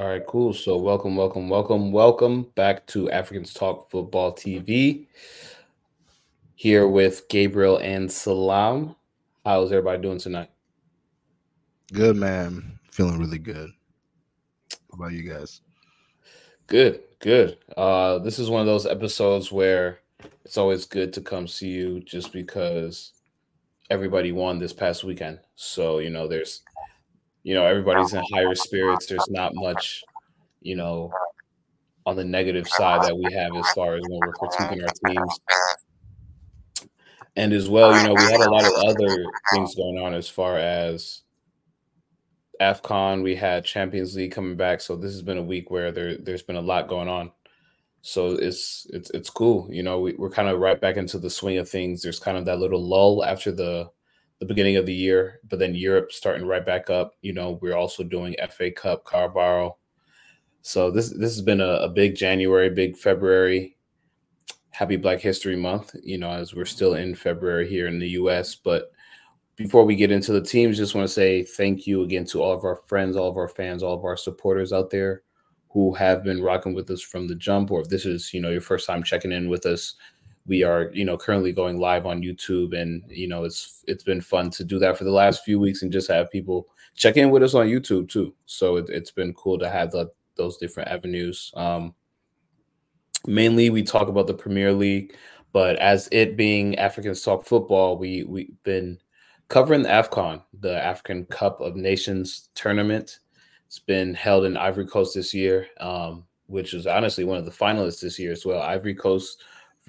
[0.00, 0.54] All right, cool.
[0.54, 5.06] So, welcome, welcome, welcome, welcome back to Africans Talk Football TV.
[6.54, 8.96] Here with Gabriel and Salam.
[9.44, 10.48] How's everybody doing tonight?
[11.92, 12.78] Good, man.
[12.90, 13.68] Feeling really good.
[14.90, 15.60] How about you guys?
[16.66, 17.58] Good, good.
[17.76, 20.00] Uh, this is one of those episodes where
[20.46, 23.12] it's always good to come see you just because
[23.90, 25.40] everybody won this past weekend.
[25.56, 26.62] So, you know, there's
[27.42, 29.06] you know everybody's in higher spirits.
[29.06, 30.02] There's not much
[30.60, 31.12] you know
[32.06, 35.40] on the negative side that we have as far as when we're critiquing our teams.
[37.36, 40.28] And as well you know we had a lot of other things going on as
[40.28, 41.22] far as
[42.60, 43.22] afcon.
[43.22, 46.42] We had champions league coming back so this has been a week where there, there's
[46.42, 47.30] been a lot going on.
[48.02, 51.30] So it's it's it's cool you know we, we're kind of right back into the
[51.30, 52.02] swing of things.
[52.02, 53.90] There's kind of that little lull after the
[54.40, 57.12] the beginning of the year, but then Europe starting right back up.
[57.20, 59.76] You know, we're also doing FA Cup, Carabao.
[60.62, 63.76] So this this has been a, a, big January, big February.
[64.70, 68.54] Happy Black History Month, you know, as we're still in February here in the US.
[68.54, 68.90] But
[69.56, 72.52] before we get into the teams, just want to say thank you again to all
[72.52, 75.22] of our friends, all of our fans, all of our supporters out there
[75.68, 78.50] who have been rocking with us from the jump, or if this is, you know,
[78.50, 79.94] your first time checking in with us,
[80.46, 84.20] we are you know currently going live on youtube and you know it's it's been
[84.20, 87.30] fun to do that for the last few weeks and just have people check in
[87.30, 88.34] with us on youtube too.
[88.46, 91.52] So it, has been cool to have the, those different avenues.
[91.54, 91.94] Um
[93.26, 95.14] mainly we talk about the premier league
[95.52, 98.98] but as it being africans talk football we we've been
[99.48, 103.18] covering the afcon the african cup of nations tournament.
[103.66, 107.50] It's been held in ivory coast this year um which is honestly one of the
[107.50, 108.60] finalists this year as well.
[108.60, 109.40] Ivory coast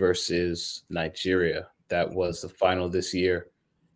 [0.02, 1.68] versus Nigeria.
[1.90, 3.52] That was the final this year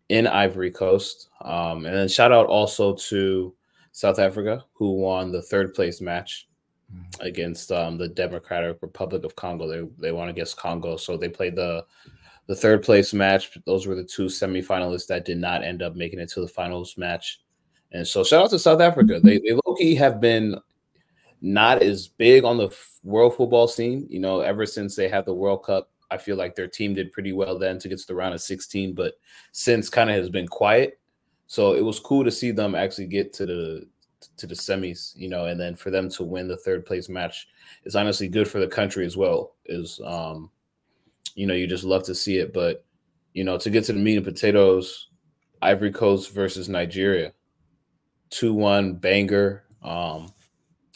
[0.09, 1.29] in Ivory Coast.
[1.41, 3.55] Um, and then shout out also to
[3.91, 6.47] South Africa, who won the third place match
[6.93, 7.03] mm.
[7.21, 9.67] against um, the Democratic Republic of Congo.
[9.67, 11.83] They they won against Congo, so they played the
[12.45, 13.57] the third place match.
[13.65, 16.97] Those were the two semifinalists that did not end up making it to the finals
[16.97, 17.41] match.
[17.91, 19.19] And so shout out to South Africa.
[19.19, 20.59] They they low key have been
[21.41, 22.69] not as big on the
[23.03, 25.89] world football scene, you know, ever since they had the World Cup.
[26.11, 28.41] I feel like their team did pretty well then to get to the round of
[28.41, 29.15] 16, but
[29.51, 30.99] since kind of has been quiet.
[31.47, 33.87] So it was cool to see them actually get to the
[34.37, 37.47] to the semis, you know, and then for them to win the third place match
[37.83, 39.55] is honestly good for the country as well.
[39.65, 40.49] Is um,
[41.35, 42.53] you know, you just love to see it.
[42.53, 42.83] But
[43.33, 45.09] you know, to get to the meat and potatoes,
[45.61, 47.33] Ivory Coast versus Nigeria,
[48.29, 49.63] two one banger.
[49.83, 50.31] Um,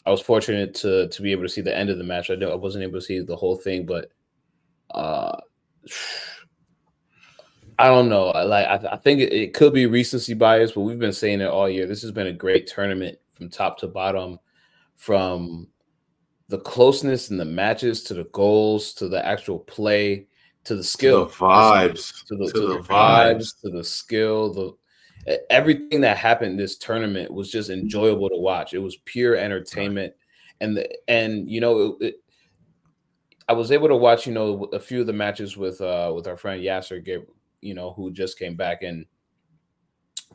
[0.06, 2.30] I was fortunate to to be able to see the end of the match.
[2.30, 4.10] I know I wasn't able to see the whole thing, but
[4.94, 5.36] uh,
[7.78, 8.26] I don't know.
[8.26, 11.46] Like I, I think it, it, could be recency bias, but we've been saying it
[11.46, 11.86] all year.
[11.86, 14.38] This has been a great tournament from top to bottom,
[14.96, 15.68] from
[16.48, 20.26] the closeness in the matches to the goals to the actual play
[20.64, 23.70] to the skill, to the vibes, to the, to, to the, the vibes, vibes, to
[23.70, 28.74] the skill, the everything that happened this tournament was just enjoyable to watch.
[28.74, 30.14] It was pure entertainment,
[30.60, 32.16] and the and you know it,
[33.50, 36.28] I was able to watch you know a few of the matches with uh with
[36.28, 37.04] our friend Yasser,
[37.60, 39.04] you know, who just came back, and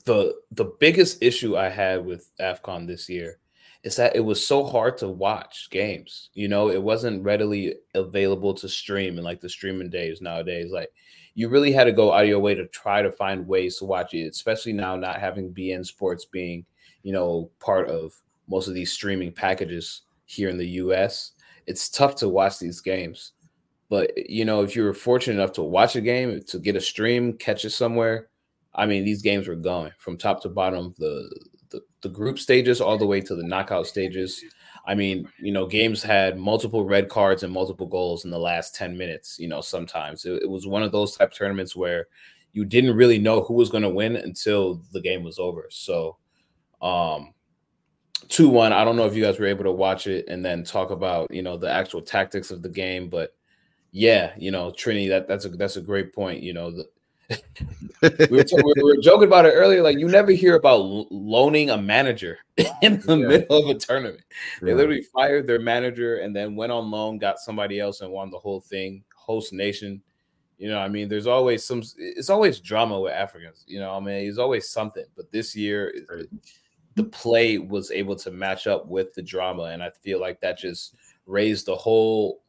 [0.03, 3.39] the the biggest issue I had with Afcon this year
[3.83, 6.29] is that it was so hard to watch games.
[6.33, 10.71] You know, it wasn't readily available to stream and like the streaming days nowadays.
[10.73, 10.89] Like
[11.35, 13.85] you really had to go out of your way to try to find ways to
[13.85, 16.65] watch it, especially now not having beIN Sports being,
[17.03, 18.13] you know, part of
[18.49, 21.31] most of these streaming packages here in the US.
[21.67, 23.33] It's tough to watch these games.
[23.89, 26.81] But you know, if you were fortunate enough to watch a game, to get a
[26.81, 28.29] stream, catch it somewhere,
[28.73, 31.29] I mean, these games were going from top to bottom, the
[31.69, 34.43] the, the group stages all the way to the knockout stages.
[34.87, 38.75] I mean, you know, games had multiple red cards and multiple goals in the last
[38.75, 40.25] 10 minutes, you know, sometimes.
[40.25, 42.07] It, it was one of those type tournaments where
[42.53, 45.67] you didn't really know who was going to win until the game was over.
[45.71, 46.17] So,
[46.81, 47.33] um,
[48.29, 48.73] 2 1.
[48.73, 51.31] I don't know if you guys were able to watch it and then talk about,
[51.31, 53.35] you know, the actual tactics of the game, but
[53.91, 56.43] yeah, you know, Trini, that that's a that's a great point.
[56.43, 56.89] You know, the,
[58.29, 59.81] we, were t- we, were joking about it earlier.
[59.81, 62.39] Like you never hear about loaning a manager
[62.81, 63.27] in the yeah.
[63.27, 64.21] middle of a tournament.
[64.61, 64.75] They yeah.
[64.75, 68.37] literally fired their manager and then went on loan, got somebody else, and won the
[68.37, 69.03] whole thing.
[69.15, 70.01] Host nation.
[70.57, 71.81] You know, I mean, there's always some.
[71.97, 73.63] It's always drama with Africans.
[73.65, 75.05] You know, I mean, it's always something.
[75.15, 75.93] But this year,
[76.95, 80.57] the play was able to match up with the drama, and I feel like that
[80.57, 80.95] just
[81.25, 82.41] raised the whole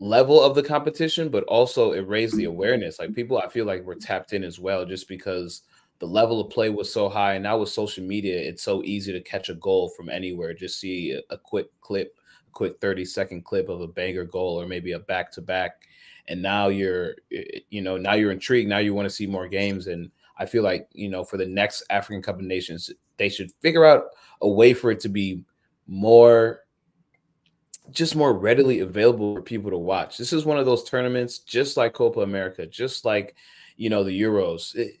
[0.00, 2.98] level of the competition, but also it raised the awareness.
[2.98, 5.62] Like people, I feel like we're tapped in as well, just because
[5.98, 7.34] the level of play was so high.
[7.34, 10.54] And now with social media, it's so easy to catch a goal from anywhere.
[10.54, 12.16] Just see a, quick clip,
[12.46, 15.88] a quick 30 second clip of a banger goal or maybe a back to back.
[16.28, 18.68] And now you're, eh, eh, you know, now you're intrigued.
[18.68, 19.88] Now you want to see more games.
[19.88, 23.50] And I feel like, you know, for the next African Cup of Nations, they should
[23.60, 24.04] figure out
[24.40, 25.42] a way for it to be
[25.86, 26.60] more
[27.90, 30.18] just more readily available for people to watch.
[30.18, 33.34] This is one of those tournaments, just like Copa America, just like
[33.76, 34.74] you know the Euros.
[34.74, 34.96] It,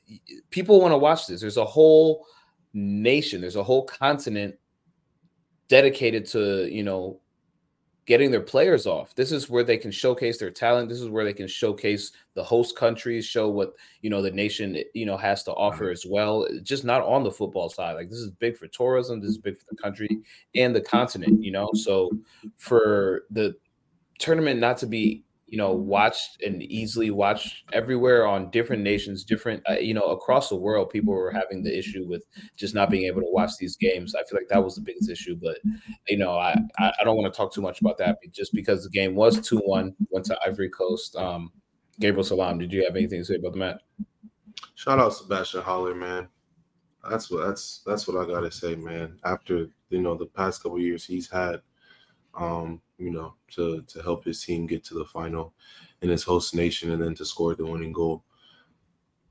[0.50, 1.40] people want to watch this.
[1.40, 2.26] There's a whole
[2.72, 4.54] nation, there's a whole continent
[5.68, 7.20] dedicated to you know
[8.08, 9.14] getting their players off.
[9.14, 10.88] This is where they can showcase their talent.
[10.88, 14.82] This is where they can showcase the host countries, show what you know the nation
[14.94, 15.92] you know has to offer uh-huh.
[15.92, 16.48] as well.
[16.62, 17.92] Just not on the football side.
[17.92, 19.20] Like this is big for tourism.
[19.20, 20.08] This is big for the country
[20.54, 21.44] and the continent.
[21.44, 22.10] You know, so
[22.56, 23.54] for the
[24.18, 29.62] tournament not to be you know watched and easily watched everywhere on different nations different
[29.68, 32.24] uh, you know across the world people were having the issue with
[32.56, 34.14] just not being able to watch these games.
[34.14, 35.58] I feel like that was the biggest issue but
[36.08, 38.90] you know i i don't want to talk too much about that just because the
[38.90, 41.16] game was 2-1 went to ivory coast.
[41.16, 41.50] Um
[41.98, 43.80] gabriel salam did you have anything to say about the match?
[44.74, 46.28] Shout out sebastian haller man.
[47.08, 49.18] That's what that's that's what i gotta say man.
[49.24, 51.62] After you know the past couple years he's had
[52.38, 55.54] um you know, to to help his team get to the final
[56.02, 58.24] in his host nation and then to score the winning goal.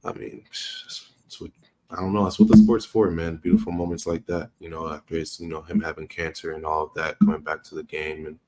[0.06, 1.52] I mean, that's what
[1.90, 2.24] I don't know.
[2.24, 3.38] That's what the sport's for, man.
[3.38, 6.84] Beautiful moments like that, you know, after it's you know him having cancer and all
[6.84, 8.40] of that, coming back to the game and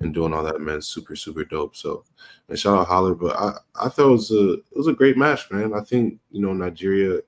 [0.00, 1.74] and doing all that, man, super super dope.
[1.74, 2.04] So,
[2.48, 5.16] and shout out Haller, but I I thought it was a it was a great
[5.16, 5.72] match, man.
[5.74, 7.20] I think you know Nigeria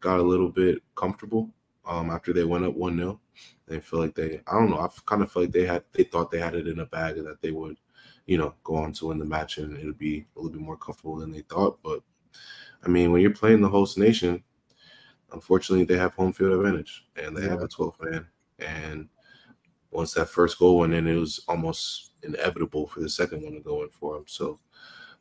[0.00, 1.50] got a little bit comfortable
[1.86, 3.20] um after they went up one 0
[3.66, 6.04] they feel like they, I don't know, I kind of feel like they had, they
[6.04, 7.76] thought they had it in a bag and that they would,
[8.26, 10.60] you know, go on to win the match and it would be a little bit
[10.60, 11.78] more comfortable than they thought.
[11.82, 12.00] But
[12.84, 14.42] I mean, when you're playing the host nation,
[15.32, 17.50] unfortunately, they have home field advantage and they yeah.
[17.50, 18.26] have a 12 man.
[18.58, 19.08] And
[19.90, 23.60] once that first goal went in, it was almost inevitable for the second one to
[23.60, 24.24] go in for them.
[24.26, 24.58] So,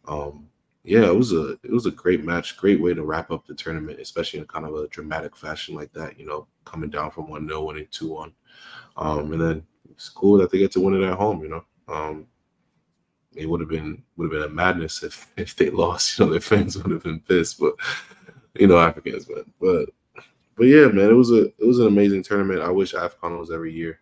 [0.08, 0.48] um,
[0.84, 3.54] yeah, it was a it was a great match, great way to wrap up the
[3.54, 6.20] tournament, especially in kind of a dramatic fashion like that.
[6.20, 8.34] You know, coming down from one 0 winning two one,
[8.98, 11.42] um, and then it's cool that they get to win it at home.
[11.42, 12.28] You know, um,
[13.34, 16.20] it would have been would have been a madness if if they lost.
[16.20, 17.76] You know, their fans would have been pissed, but
[18.56, 19.46] you know, Africans, man.
[19.62, 19.90] But
[20.58, 22.62] but yeah, man, it was a it was an amazing tournament.
[22.62, 24.02] I wish AFCON was every year,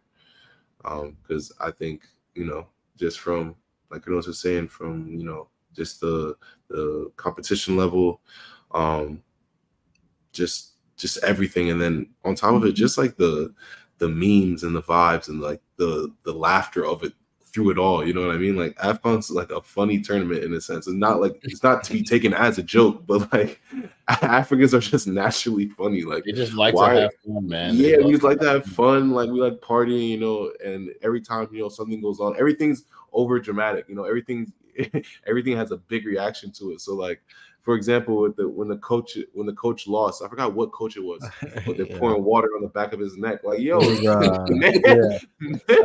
[0.77, 2.01] because um, I think
[2.33, 2.65] you know
[2.97, 3.55] just from
[3.91, 6.35] like I was saying from you know just the
[6.69, 8.21] the competition level,
[8.71, 9.21] um,
[10.31, 13.53] just just everything, and then on top of it, just like the
[13.97, 17.13] the memes and the vibes and like the the laughter of it
[17.51, 18.05] through it all.
[18.05, 18.55] You know what I mean?
[18.55, 20.87] Like AFCON's like a funny tournament in a sense.
[20.87, 23.61] It's not like it's not to be taken as a joke, but like
[24.07, 26.03] Africans are just naturally funny.
[26.03, 27.75] Like they just like why, to have fun, man.
[27.75, 29.11] Yeah, we like to have fun.
[29.11, 32.85] Like we like partying, you know, and every time, you know, something goes on, everything's
[33.13, 34.51] over dramatic, you know, everything's
[35.27, 36.81] everything has a big reaction to it.
[36.81, 37.21] So like
[37.63, 40.97] for example, with the when the coach when the coach lost, I forgot what coach
[40.97, 41.23] it was,
[41.65, 41.99] but they're yeah.
[41.99, 43.43] pouring water on the back of his neck.
[43.43, 45.19] Like, yo, uh, man, yeah.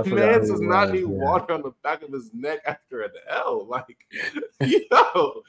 [0.06, 1.06] man does not need yeah.
[1.06, 3.66] water on the back of his neck after an L.
[3.66, 3.98] Like,
[4.60, 5.42] yo,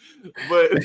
[0.49, 0.83] but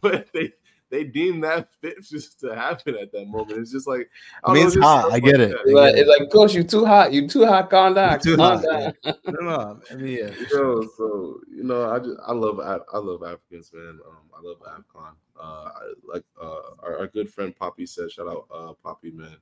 [0.00, 0.52] but they
[0.90, 3.58] they deem that fit just to happen at that moment.
[3.58, 4.10] It's just like
[4.44, 5.12] I, mean, it's hot.
[5.12, 5.52] I get it.
[5.52, 7.12] It's like, it's like, coach, you too hot.
[7.12, 7.70] You too hot.
[7.70, 8.20] Calm down.
[8.20, 8.94] Too calm hot.
[9.04, 9.14] down.
[9.26, 9.80] no, no.
[9.90, 10.30] I mean, yeah.
[10.48, 13.98] So, so you know, I just I love I love Africans, man.
[14.06, 15.14] Um, I love AFCON.
[15.40, 19.36] Uh, I, like uh, our, our, good friend Poppy said, shout out uh, Poppy, man.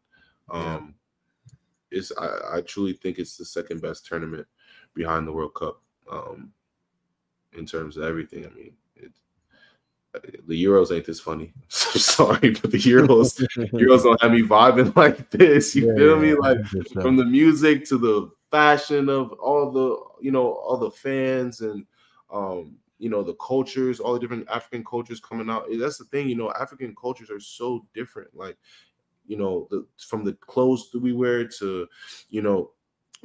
[0.50, 0.94] Um,
[1.90, 1.98] yeah.
[1.98, 4.46] it's I, I truly think it's the second best tournament
[4.94, 5.80] behind the World Cup.
[6.10, 6.52] Um,
[7.56, 8.74] in terms of everything, I mean,
[10.46, 11.52] the Euros ain't this funny.
[11.62, 13.40] I'm sorry, but the Euros
[13.72, 15.74] Euros don't have me vibing like this.
[15.74, 16.34] You yeah, feel me?
[16.34, 16.58] Like
[16.92, 21.84] from the music to the fashion of all the you know all the fans and
[22.30, 25.66] um you know the cultures, all the different African cultures coming out.
[25.78, 28.34] That's the thing, you know, African cultures are so different.
[28.34, 28.56] Like
[29.26, 31.86] you know, the from the clothes that we wear to
[32.30, 32.70] you know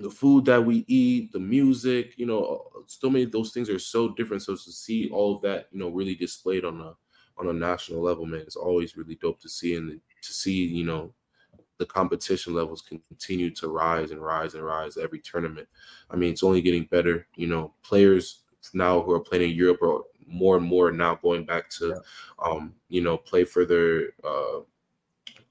[0.02, 4.10] the food that we eat, the music, you know, so many those things are so
[4.10, 4.44] different.
[4.44, 6.94] So to see all of that, you know, really displayed on a
[7.38, 10.84] on a national level, man, it's always really dope to see and to see, you
[10.84, 11.14] know,
[11.78, 15.68] the competition levels can continue to rise and rise and rise every tournament.
[16.10, 17.28] I mean, it's only getting better.
[17.36, 18.44] You know, players
[18.74, 21.96] now who are playing in Europe are more and more now going back to, yeah.
[22.46, 24.60] um, you know, play for their uh,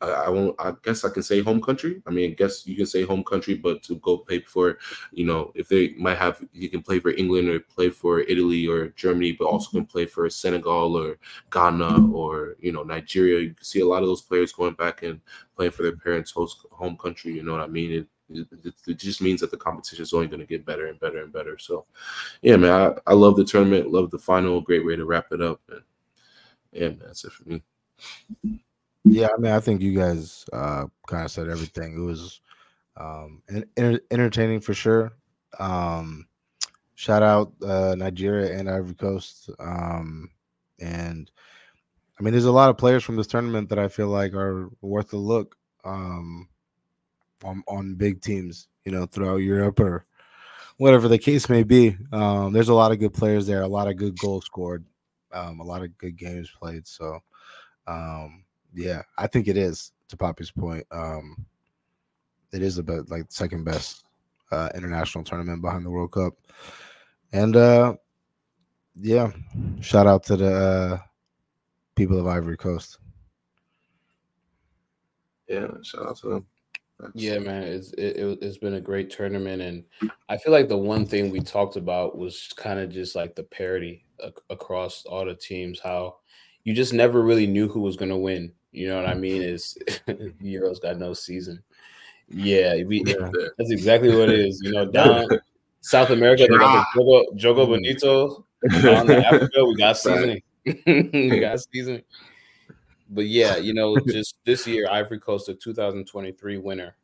[0.00, 0.56] I, won't.
[0.58, 2.02] I guess I can say home country.
[2.06, 4.78] I mean, I guess you can say home country, but to go play for,
[5.12, 8.66] you know, if they might have, you can play for England or play for Italy
[8.66, 11.18] or Germany, but also can play for Senegal or
[11.50, 13.40] Ghana or you know Nigeria.
[13.40, 15.20] You can see a lot of those players going back and
[15.54, 17.32] playing for their parents' host home country.
[17.34, 17.92] You know what I mean?
[17.92, 20.98] It, it, it just means that the competition is only going to get better and
[21.00, 21.58] better and better.
[21.58, 21.84] So,
[22.42, 24.60] yeah, man, I, I love the tournament, love the final.
[24.60, 25.60] Great way to wrap it up.
[25.68, 25.82] And
[26.72, 27.62] yeah, man, that's it for me.
[29.04, 31.96] Yeah, I mean, I think you guys uh, kind of said everything.
[31.96, 32.40] It was
[32.96, 33.42] um,
[33.76, 35.12] en- entertaining for sure.
[35.58, 36.26] Um,
[36.94, 39.50] shout out uh, Nigeria and Ivory Coast.
[39.58, 40.30] Um,
[40.80, 41.30] and
[42.18, 44.68] I mean, there's a lot of players from this tournament that I feel like are
[44.82, 46.48] worth a look um,
[47.42, 50.04] on, on big teams, you know, throughout Europe or
[50.76, 51.96] whatever the case may be.
[52.12, 54.84] Um, there's a lot of good players there, a lot of good goals scored,
[55.32, 56.86] um, a lot of good games played.
[56.86, 57.20] So,
[57.86, 59.92] um, yeah, I think it is.
[60.08, 61.36] To Poppy's point, um,
[62.52, 64.06] it is about like second best
[64.50, 66.34] uh, international tournament behind the World Cup,
[67.32, 67.94] and uh,
[69.00, 69.30] yeah,
[69.80, 70.98] shout out to the uh,
[71.94, 72.98] people of Ivory Coast.
[75.48, 76.46] Yeah, shout out to them.
[76.98, 77.12] That's...
[77.14, 79.84] Yeah, man, it's it, has been a great tournament, and
[80.28, 83.44] I feel like the one thing we talked about was kind of just like the
[83.44, 84.04] parity
[84.50, 85.80] across all the teams.
[85.80, 86.16] How
[86.64, 88.52] you just never really knew who was going to win.
[88.72, 89.42] You know what I mean?
[89.42, 89.76] Is
[90.08, 91.62] Euros got no season.
[92.28, 94.60] Yeah, we, yeah, that's exactly what it is.
[94.62, 95.26] You know, down
[95.80, 97.66] South America, they got the Jogo, Jogo.
[97.66, 98.46] Bonito.
[98.82, 100.42] Down in Africa, we got seasoning.
[100.86, 102.02] we got seasoning.
[103.08, 106.94] But yeah, you know, just this year, Ivory Coast, the 2023 winner,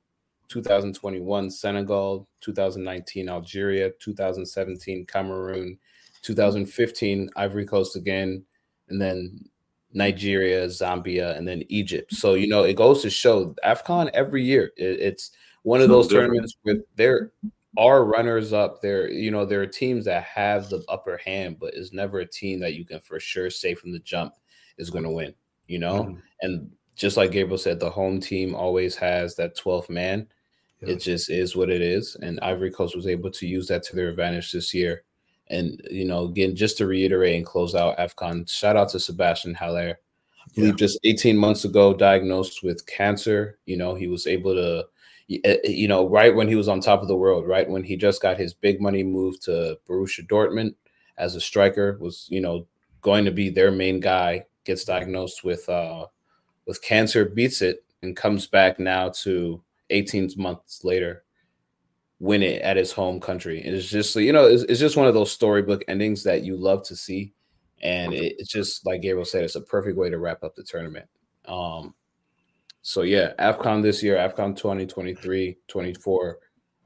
[0.48, 5.78] 2021 Senegal, 2019 Algeria, 2017 Cameroon,
[6.22, 8.44] 2015 Ivory Coast again,
[8.88, 9.48] and then
[9.96, 12.12] Nigeria, Zambia, and then Egypt.
[12.12, 14.72] So you know, it goes to show AFCON every year.
[14.76, 15.30] It, it's
[15.62, 17.32] one of those tournaments where there
[17.78, 19.10] are runners up there.
[19.10, 22.60] You know, there are teams that have the upper hand, but it's never a team
[22.60, 24.34] that you can for sure say from the jump
[24.76, 25.34] is going to win.
[25.66, 26.20] You know, mm-hmm.
[26.42, 30.28] and just like Gabriel said, the home team always has that 12th man.
[30.82, 30.90] Yeah.
[30.90, 32.16] It just is what it is.
[32.20, 35.04] And Ivory Coast was able to use that to their advantage this year.
[35.48, 39.54] And you know, again, just to reiterate and close out AFCON, shout out to Sebastian
[39.54, 39.98] Haller.
[40.40, 40.76] I believe yeah.
[40.76, 43.58] just 18 months ago diagnosed with cancer.
[43.66, 44.86] You know, he was able to,
[45.30, 47.84] eh, eh, you know, right when he was on top of the world, right when
[47.84, 50.74] he just got his big money move to Borussia Dortmund
[51.18, 52.66] as a striker, was you know
[53.00, 54.44] going to be their main guy.
[54.64, 56.06] Gets diagnosed with uh
[56.66, 61.22] with cancer, beats it, and comes back now to 18 months later
[62.18, 63.62] win it at his home country.
[63.62, 66.42] And it's just so you know, it's, it's just one of those storybook endings that
[66.42, 67.32] you love to see.
[67.82, 70.62] And it, it's just like Gabriel said, it's a perfect way to wrap up the
[70.62, 71.06] tournament.
[71.46, 71.94] Um,
[72.82, 76.38] so yeah, AFCON this year, AFCON 2023, 24,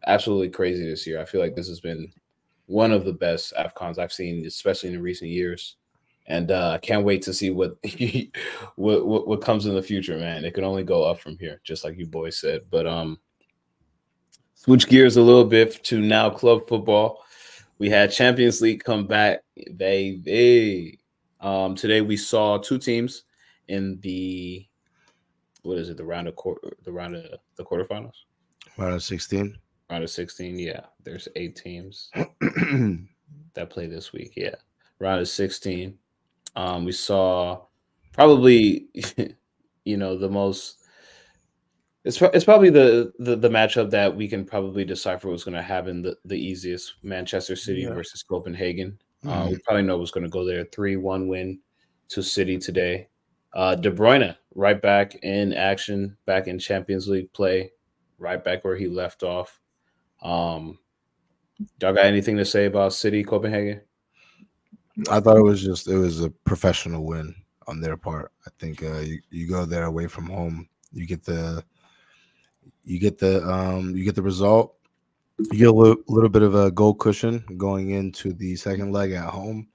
[0.07, 1.21] absolutely crazy this year.
[1.21, 2.11] I feel like this has been
[2.67, 5.77] one of the best AFCONs I've seen, especially in recent years.
[6.27, 7.77] And uh, I can't wait to see what,
[8.77, 10.45] what, what what comes in the future, man.
[10.45, 12.63] It can only go up from here, just like you boys said.
[12.71, 13.19] But um,
[14.61, 17.25] switch gears a little bit to now club football.
[17.79, 19.40] We had Champions League come back,
[19.76, 21.00] baby.
[21.40, 23.25] Um, today we saw two teams
[23.69, 24.67] in the
[25.62, 25.97] what is it?
[25.97, 28.12] The round of quarter, the round of the quarterfinals.
[28.76, 29.57] Round of sixteen.
[29.90, 30.59] Round of sixteen.
[30.59, 34.35] Yeah, there's eight teams that play this week.
[34.37, 34.57] Yeah,
[34.99, 35.97] round of sixteen.
[36.55, 37.62] Um, we saw
[38.12, 38.88] probably,
[39.85, 40.80] you know, the most
[42.04, 45.62] it's it's probably the, the the matchup that we can probably decipher what's going to
[45.62, 46.95] happen the, the easiest.
[47.02, 47.92] Manchester City yeah.
[47.92, 48.99] versus Copenhagen.
[49.25, 49.40] Uh, mm-hmm.
[49.42, 50.64] Uh, we probably know what's going to go there.
[50.73, 51.59] Three one win
[52.09, 53.09] to City today.
[53.52, 57.71] Uh, De Bruyne right back in action, back in Champions League play,
[58.19, 59.61] right back where he left off.
[60.23, 60.78] Um,
[61.80, 63.83] y'all got anything to say about City Copenhagen?
[65.11, 67.35] I thought it was just it was a professional win
[67.66, 68.33] on their part.
[68.47, 71.62] I think uh, you, you go there away from home, you get the
[72.90, 74.75] you get the um, you get the result.
[75.38, 79.12] You get a little, little bit of a goal cushion going into the second leg
[79.12, 79.68] at home.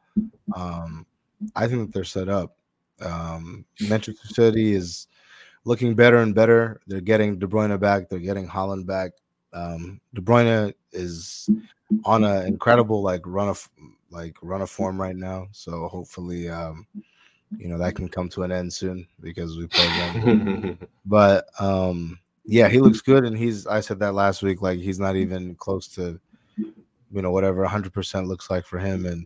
[0.53, 1.05] Um,
[1.55, 2.57] I think that they're set up.
[3.01, 5.07] Um, Manchester City is
[5.63, 6.81] looking better and better.
[6.87, 8.09] They're getting De Bruyne back.
[8.09, 9.13] They're getting Haaland back.
[9.53, 11.49] Um, De Bruyne is
[12.03, 13.67] on an incredible like run of
[14.09, 15.47] like run of form right now.
[15.53, 16.85] So hopefully, um,
[17.57, 20.77] you know that can come to an end soon because we play them.
[21.05, 23.67] but um, yeah, he looks good, and he's.
[23.67, 24.61] I said that last week.
[24.61, 26.19] Like he's not even close to,
[26.57, 29.05] you know, whatever 100 percent looks like for him.
[29.05, 29.25] And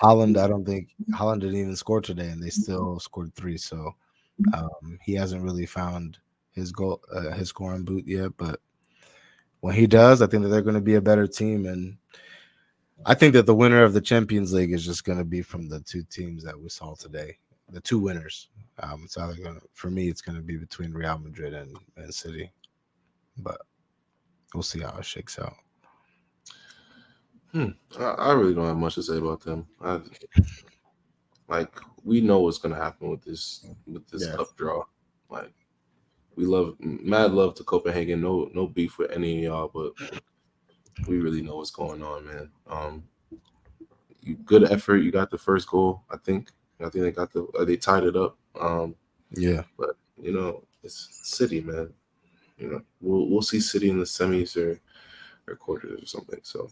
[0.00, 3.56] Haaland, I don't think Haaland didn't even score today, and they still scored three.
[3.58, 3.94] So
[4.52, 6.18] Um, he hasn't really found
[6.52, 8.60] his goal, uh, his scoring boot yet, but
[9.60, 11.66] when he does, I think that they're going to be a better team.
[11.66, 11.96] And
[13.06, 15.68] I think that the winner of the Champions League is just going to be from
[15.68, 17.38] the two teams that we saw today,
[17.70, 18.48] the two winners.
[18.80, 22.10] Um, it's either to, for me, it's going to be between Real Madrid and Man
[22.12, 22.50] City,
[23.38, 23.60] but
[24.52, 25.54] we'll see how it shakes out.
[27.52, 27.68] Hmm.
[27.98, 29.66] I, I really don't have much to say about them.
[29.80, 30.00] I,
[31.48, 34.34] like we know what's gonna happen with this with this Yeah.
[34.36, 34.82] cup draw.
[35.30, 35.52] Like
[36.34, 38.20] we love mad love to Copenhagen.
[38.20, 39.92] No no beef with any of y'all, but
[41.06, 42.50] we really know what's going on, man.
[42.66, 43.04] Um,
[44.20, 44.98] you, good effort.
[44.98, 46.02] You got the first goal.
[46.10, 46.50] I think.
[46.84, 47.44] I think they got the.
[47.58, 48.36] uh, They tied it up.
[48.60, 48.94] Um,
[49.36, 49.62] Yeah.
[49.78, 51.92] but you know, it's City, man.
[52.58, 54.80] You know, we'll we'll see City in the semis or
[55.48, 56.40] or quarters or something.
[56.42, 56.70] So,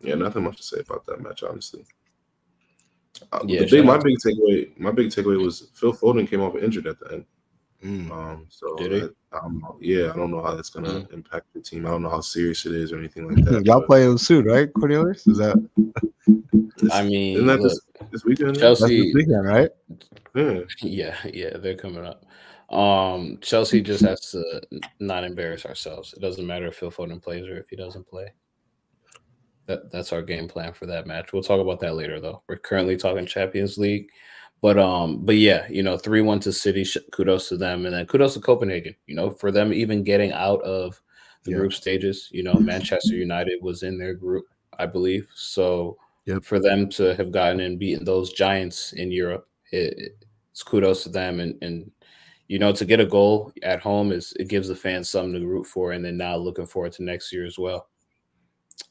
[0.00, 1.84] yeah, nothing much to say about that match, honestly.
[3.32, 6.56] Uh, Yeah, the big, my big takeaway, my big takeaway was Phil Foden came off
[6.56, 7.24] injured at the end.
[7.84, 8.10] Mm.
[8.10, 9.08] Um, so Did he?
[9.32, 11.12] I, um, yeah, I don't know how that's gonna Mm.
[11.12, 11.84] impact the team.
[11.84, 13.62] I don't know how serious it is or anything like that.
[13.66, 15.26] Y'all but play soon, right, Cornelius?
[15.26, 15.56] Is that
[16.90, 18.56] I mean, isn't that look, this, this weekend?
[18.56, 19.12] that's Chelsea.
[19.12, 19.70] this weekend, right?
[20.34, 22.24] Yeah, Yeah, yeah, they're coming up.
[22.74, 24.62] Um, Chelsea just has to
[24.98, 26.14] not embarrass ourselves.
[26.14, 28.32] It doesn't matter if Phil Foden plays or if he doesn't play.
[29.66, 31.32] That that's our game plan for that match.
[31.32, 32.42] We'll talk about that later, though.
[32.48, 34.08] We're currently talking Champions League,
[34.64, 36.86] but um, but yeah, you know, three one to City.
[37.12, 38.96] Kudos to them, and then kudos to Copenhagen.
[39.06, 40.98] You know, for them even getting out of
[41.44, 41.58] the Yeah.
[41.58, 42.30] group stages.
[42.32, 44.46] You know, Manchester United was in their group,
[44.78, 45.28] I believe.
[45.34, 46.44] So Yep.
[46.44, 50.16] for them to have gotten and beaten those giants in Europe, it,
[50.50, 51.90] it's kudos to them and and
[52.48, 55.46] you know to get a goal at home is it gives the fans something to
[55.46, 57.88] root for and then now looking forward to next year as well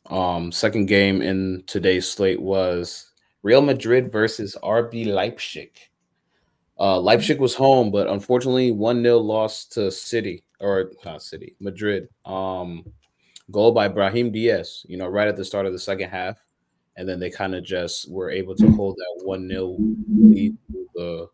[0.09, 3.12] um second game in today's slate was
[3.43, 5.71] real madrid versus rb leipzig
[6.79, 12.83] uh leipzig was home but unfortunately 1-0 loss to city or not city madrid um
[13.51, 16.37] goal by brahim diaz you know right at the start of the second half
[16.95, 19.77] and then they kind of just were able to hold that 1-0
[20.33, 21.27] lead through the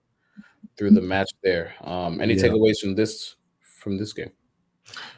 [0.78, 1.74] through the match there.
[1.82, 2.44] Um, any Yeah.
[2.44, 3.36] takeaways from this
[3.82, 4.32] from this game?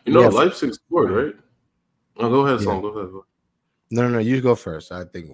[0.05, 0.29] you know, Yeah.
[0.29, 1.35] Leipzig scored, right?
[2.17, 2.65] Oh, go ahead, Yeah.
[2.65, 2.81] Song.
[2.81, 3.11] Go ahead.
[3.11, 3.25] Go
[3.91, 4.19] No, no, no.
[4.19, 4.91] You go first.
[4.91, 5.29] I think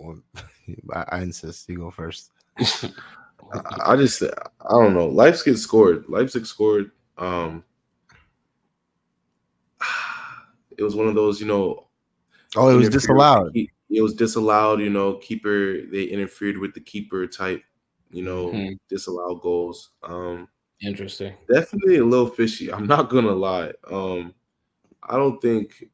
[0.94, 1.70] I, I insist.
[1.70, 2.32] You go first.
[2.60, 4.28] I I just I
[4.72, 5.06] don't know.
[5.08, 6.06] Life's Leipzig scored.
[6.10, 6.92] Leipzig scored.
[7.18, 7.64] Um
[10.78, 11.88] it was one of those, you know.
[12.56, 13.56] Oh, it was disallowed.
[13.56, 17.64] It it was disallowed, you know, keeper they interfered with the keeper type,
[18.10, 18.78] you know, Mhm.
[18.90, 19.92] disallowed goals.
[20.04, 20.48] Um
[20.82, 21.34] Interesting.
[21.52, 22.72] definitely a little fishy.
[22.72, 23.72] I'm not gonna lie.
[23.90, 24.34] Um
[25.04, 25.90] I don't think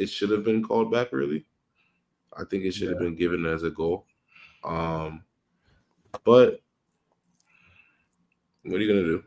[0.00, 1.44] it should have been called back really.
[2.36, 4.06] I think it should have been given as a goal.
[4.64, 5.22] Um
[6.24, 6.60] but
[8.64, 9.24] what are you gonna do?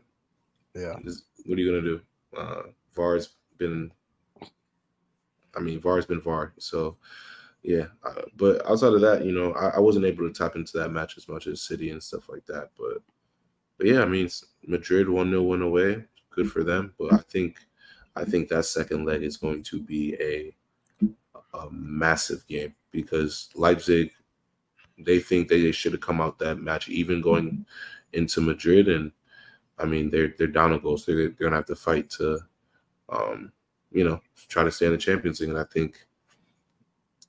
[0.74, 0.94] Yeah.
[1.04, 2.00] Is- What are you gonna do?
[2.36, 2.62] Uh
[2.94, 3.90] VAR's been
[5.56, 6.96] I mean VAR's been VAR, so
[7.62, 7.86] yeah.
[8.04, 10.90] Uh, but outside of that, you know, I, I wasn't able to tap into that
[10.90, 12.70] match as much as City and stuff like that.
[12.76, 12.98] But
[13.78, 14.28] but yeah, I mean
[14.66, 16.92] Madrid one 0 win away, good for them.
[16.98, 17.58] But I think
[18.16, 20.54] I think that second leg is going to be a
[21.54, 24.10] a massive game because Leipzig
[24.98, 27.66] they think they should have come out that match even going
[28.12, 29.10] into Madrid and
[29.78, 32.38] I mean they're they're down a goal, so they're, they're gonna have to fight to
[33.08, 33.52] um
[33.90, 36.06] you know try to stay in the Champions League and I think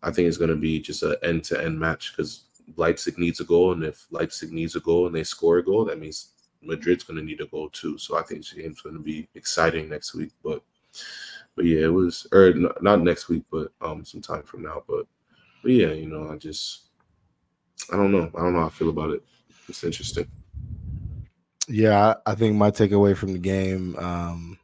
[0.04, 2.46] I think it's gonna be just an end to end match because
[2.78, 5.86] Leipzig needs a goal and if Leipzig needs a goal and they score a goal
[5.86, 6.30] that means
[6.62, 7.98] Madrid's gonna need a goal too.
[7.98, 10.32] So I think this game's gonna be exciting next week.
[10.44, 10.64] But
[11.56, 14.84] but yeah, it was or not next week, but um some time from now.
[14.88, 15.06] But
[15.63, 16.86] but yeah, you know, I just
[17.91, 18.30] I don't know.
[18.36, 19.24] I don't know how I feel about it.
[19.68, 20.28] It's interesting.
[21.68, 24.60] Yeah, I I think my takeaway from the game um,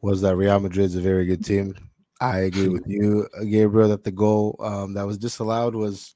[0.00, 1.74] was that Real Madrid's a very good team.
[2.20, 6.14] I agree with you, uh, Gabriel, that the goal um, that was disallowed was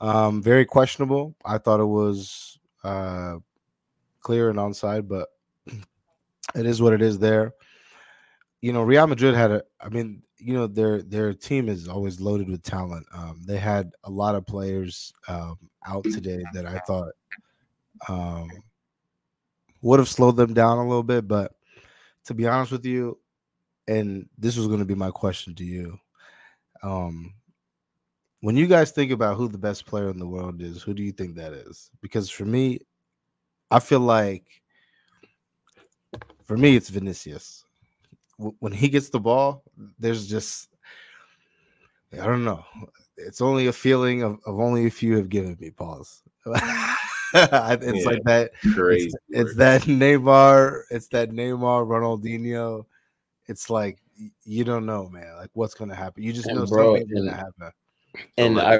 [0.00, 1.34] um, very questionable.
[1.44, 3.36] I thought it was uh,
[4.20, 5.28] clear and onside, but
[6.54, 7.54] it is what it is there.
[8.64, 12.18] You know, Real Madrid had a, I mean, you know, their their team is always
[12.18, 13.06] loaded with talent.
[13.12, 17.12] Um, they had a lot of players um, out today that I thought
[18.08, 18.48] um,
[19.82, 21.28] would have slowed them down a little bit.
[21.28, 21.52] But
[22.24, 23.18] to be honest with you,
[23.86, 25.98] and this was going to be my question to you,
[26.82, 27.34] um,
[28.40, 31.02] when you guys think about who the best player in the world is, who do
[31.02, 31.90] you think that is?
[32.00, 32.80] Because for me,
[33.70, 34.46] I feel like
[36.46, 37.66] for me, it's Vinicius.
[38.38, 39.62] W- When he gets the ball,
[39.98, 40.68] there's just
[42.12, 42.64] I don't know.
[43.16, 46.22] It's only a feeling of, of only a few have given me pause.
[46.46, 46.54] it's
[47.34, 48.10] Yeah.
[48.10, 48.50] like that.
[48.74, 49.06] Crazy.
[49.06, 49.16] It's,
[49.50, 50.82] it's that Neymar.
[50.90, 52.84] It's that Neymar, Ronaldinho.
[53.46, 53.98] It's like
[54.44, 55.36] you don't know, man.
[55.36, 56.22] Like what's gonna happen?
[56.22, 57.70] You just And know bro, something's gonna and- happen.
[58.38, 58.78] And I,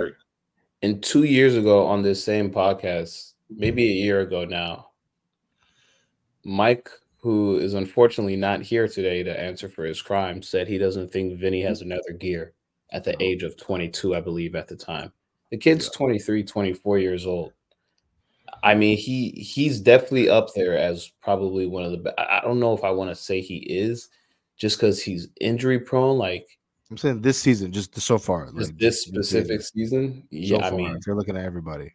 [0.82, 4.90] and two years ago on this same podcast, maybe a year ago now,
[6.44, 6.88] Mike,
[7.24, 11.38] who is unfortunately not here today to answer for his crime, said he doesn't think
[11.38, 12.52] Vinny has another gear
[12.92, 13.18] at the oh.
[13.18, 15.10] age of 22, I believe, at the time.
[15.50, 17.54] The kid's 23, 24 years old.
[18.62, 22.14] I mean, he he's definitely up there as probably one of the best.
[22.18, 24.10] I don't know if I want to say he is
[24.58, 26.46] just because he's injury prone, like
[26.90, 29.22] I'm saying this season, just so far, just like this season.
[29.22, 30.24] specific season.
[30.24, 31.94] So Yeah, I far, mean, if you're looking at everybody,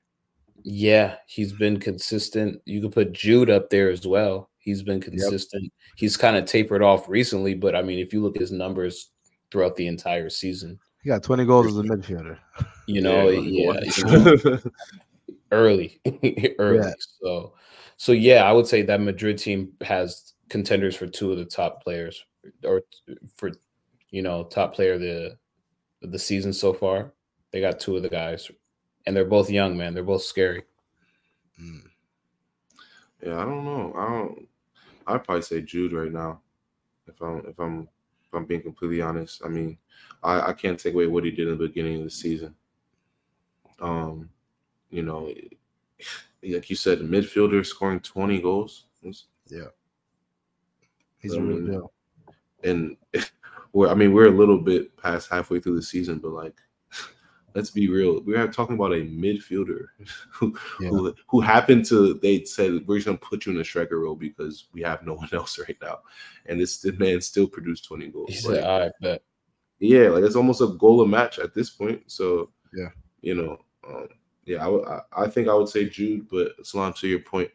[0.64, 2.64] Yeah, he's been consistent.
[2.66, 4.49] You could put Jude up there as well.
[4.70, 5.72] He's been consistent.
[5.96, 9.10] He's kind of tapered off recently, but I mean, if you look at his numbers
[9.52, 12.38] throughout the entire season, he got 20 goals as a midfielder.
[12.88, 14.60] you know, Yeah, yeah, you know,
[15.52, 16.00] early,
[16.60, 16.78] early.
[16.80, 16.94] Yeah.
[17.22, 17.54] So,
[17.98, 21.84] so yeah, I would say that Madrid team has contenders for two of the top
[21.84, 22.24] players,
[22.64, 22.84] or
[23.38, 23.52] for
[24.12, 25.38] you know, top player of the
[26.04, 27.14] of the season so far.
[27.52, 28.52] They got two of the guys,
[29.06, 29.94] and they're both young, man.
[29.94, 30.64] They're both scary.
[31.62, 31.82] Mm.
[33.26, 33.94] yeah, I don't know.
[33.98, 34.49] I don't.
[35.08, 36.42] I'd probably say Jude right now.
[37.08, 39.42] If I'm if I'm if I'm being completely honest.
[39.44, 39.78] I mean,
[40.24, 42.54] I, I can't take away what he did in the beginning of the season.
[43.82, 44.30] Um,
[44.92, 45.34] you know,
[46.44, 48.86] like you said, the midfielder scoring 20 goals.
[49.48, 49.66] Yeah,
[51.18, 51.94] He's a real Um, deal.
[52.64, 52.98] and
[53.74, 56.56] we're I mean we're a little bit past halfway through the season, but like
[57.56, 59.88] let's be real, we're talking about a midfielder
[60.32, 60.90] who Yeah.
[60.90, 64.16] who, who happened to they said we're just gonna put you in the striker role
[64.16, 66.00] because we have no one else right now,
[66.46, 68.40] and this man still produced twenty goals.
[68.42, 69.24] He Like, said, "I bet."
[69.80, 72.04] yeah, like it's almost a goal a match at this point.
[72.08, 72.90] So Yeah.
[73.22, 73.58] you know,
[73.88, 74.08] um,
[74.46, 77.50] yeah, I I, I think I would say Jude, but Salam, to your point,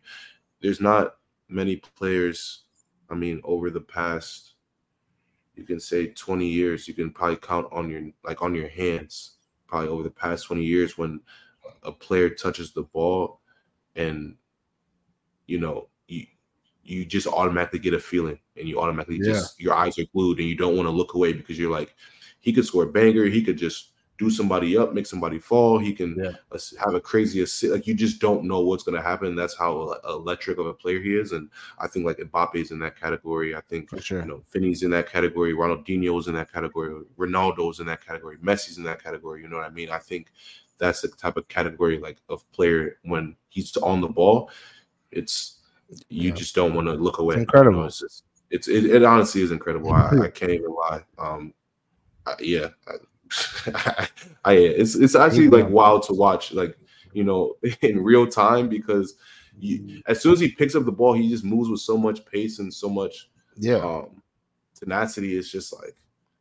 [0.61, 1.17] there's not
[1.49, 2.63] many players.
[3.11, 4.55] I mean, over the past,
[5.55, 9.37] you can say 20 years, you can probably count on your like on your hands,
[9.67, 11.21] probably over the past 20 years when
[11.83, 13.41] a player touches the ball,
[13.97, 14.37] and
[15.47, 16.27] you know you
[16.83, 19.27] you just automatically get a feeling, and you automatically Yeah.
[19.27, 21.95] just your eyes are glued, and you don't want to look away because you're like,
[22.41, 25.79] he could score a banger, he could just do somebody up, make somebody fall.
[25.79, 26.33] He can Yeah.
[26.79, 27.73] have a crazy assist.
[27.73, 29.35] Like you just don't know what's going to happen.
[29.35, 31.33] That's how electric of a player he is.
[31.33, 33.57] And I think like Mbappe's in that category.
[33.57, 34.21] I think For sure.
[34.21, 35.53] you know Vinny's in that category.
[35.53, 36.95] Ronaldinho's in that category.
[37.19, 38.37] Ronaldo's in that category.
[38.39, 39.43] Messi's in that category.
[39.43, 39.91] You know what I mean?
[39.91, 40.31] I think
[40.79, 44.49] that's the type of category like of player when he's on the ball.
[45.11, 45.59] It's
[46.09, 46.35] you Yeah.
[46.37, 47.35] just don't want to look away.
[47.35, 47.77] It's incredible.
[47.79, 49.93] You know, it's just, it's it, it honestly is incredible.
[49.93, 51.03] I, I can't even lie.
[51.19, 51.53] Um,
[52.27, 52.93] I, yeah, I,
[54.45, 56.77] I, it's it's actually like wild to watch, like
[57.13, 59.15] you know, in real time because
[59.59, 62.25] you, as soon as he picks up the ball, he just moves with so much
[62.27, 63.77] pace and so much Yeah.
[63.77, 64.23] um
[64.75, 65.37] tenacity.
[65.39, 65.95] It's just like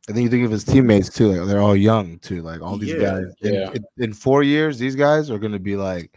[0.08, 1.28] And then you think of his teammates too.
[1.32, 2.42] Like they're all young too.
[2.42, 3.24] Like all these Yeah, guys.
[3.42, 3.70] In, yeah.
[3.72, 6.16] in, in four years, these guys are going to be like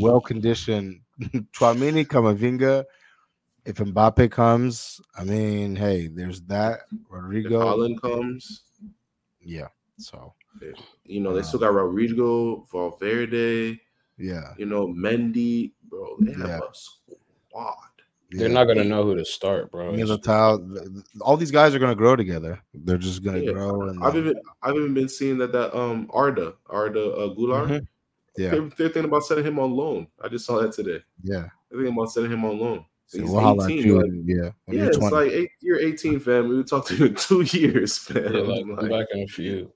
[0.00, 1.00] well conditioned.
[1.20, 2.84] Tchouaméni, Kamavinga.
[3.64, 6.80] If Mbappe comes, I mean, hey, there's that.
[6.92, 7.60] if Rodrygo.
[7.60, 8.62] Haaland comes,
[9.42, 9.68] Yeah.
[9.98, 10.32] So
[11.04, 13.80] you know, they Uh, still got Rodrygo, Valverde,
[14.18, 14.54] yeah.
[14.58, 16.16] you know, Mendy, bro.
[16.20, 16.58] They have Yeah.
[16.58, 17.74] a squad.
[18.30, 18.54] They're yeah.
[18.54, 19.94] not gonna know who to start, bro.
[19.94, 22.60] It's- Militao, th- th- all these guys are going to grow together.
[22.74, 23.52] They're just going to Yeah.
[23.52, 23.82] grow.
[23.88, 27.66] And I've then- even I've even been seeing that that um Arda Arda uh, Güler.
[27.68, 27.86] Mhm.
[28.36, 28.50] Yeah.
[28.50, 30.08] They're, they're thinking about sending him on loan.
[30.20, 31.00] I just saw that today.
[31.22, 31.48] yeah.
[31.70, 32.84] They're thinking about sending him on loan.
[33.06, 33.96] So He's we'll 18, you.
[33.96, 34.50] like- and- yeah.
[34.66, 36.48] When yeah, you're it's like eight, you're 18, fam.
[36.50, 38.34] We would talk to you in two years, fam.
[38.34, 39.72] Yeah, like, Like, back in a few.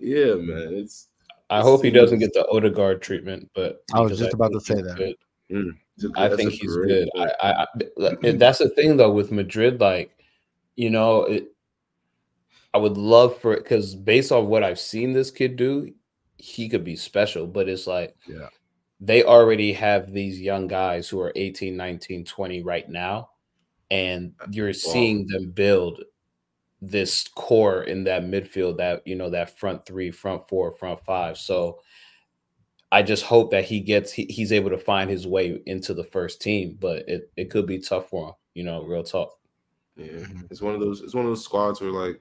[0.00, 0.46] Yeah, mm.
[0.46, 0.74] man.
[0.74, 1.08] It's
[1.50, 4.60] I hope he doesn't get the Odegaard treatment, but I was because just about to
[4.60, 4.96] say that.
[4.96, 5.16] good.
[5.50, 7.08] Mm, it's a- I that's think he's good.
[7.16, 9.80] I, I, I that's the thing though with Madrid.
[9.80, 10.16] Like,
[10.76, 11.52] you know, it.
[12.74, 15.90] I would love for it because based off what I've seen this kid do,
[16.36, 17.46] he could be special.
[17.46, 18.48] But it's like, Yeah.
[19.00, 23.30] they already have these young guys who are 18, 19, 20 right now,
[23.90, 26.02] and you're seeing them build
[26.80, 31.36] this core in that midfield that you know that front three front four front five
[31.36, 31.80] so
[32.92, 36.04] i just hope that he gets he, he's able to find his way into the
[36.04, 39.38] first team but it, it could be tough for him you know real talk
[39.96, 40.46] Yeah, Mhm.
[40.50, 41.00] it's one of those.
[41.00, 42.20] It's one of those squads where like,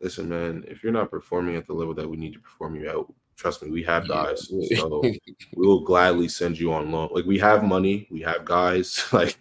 [0.00, 2.88] listen, man, if you're not performing at the level that we need to perform you
[2.88, 2.96] at,
[3.36, 4.24] trust me, we have Yeah.
[4.24, 4.50] guys.
[4.78, 5.02] So
[5.54, 7.10] we will gladly send you on loan.
[7.12, 9.04] Like we have money, we have guys.
[9.12, 9.38] Like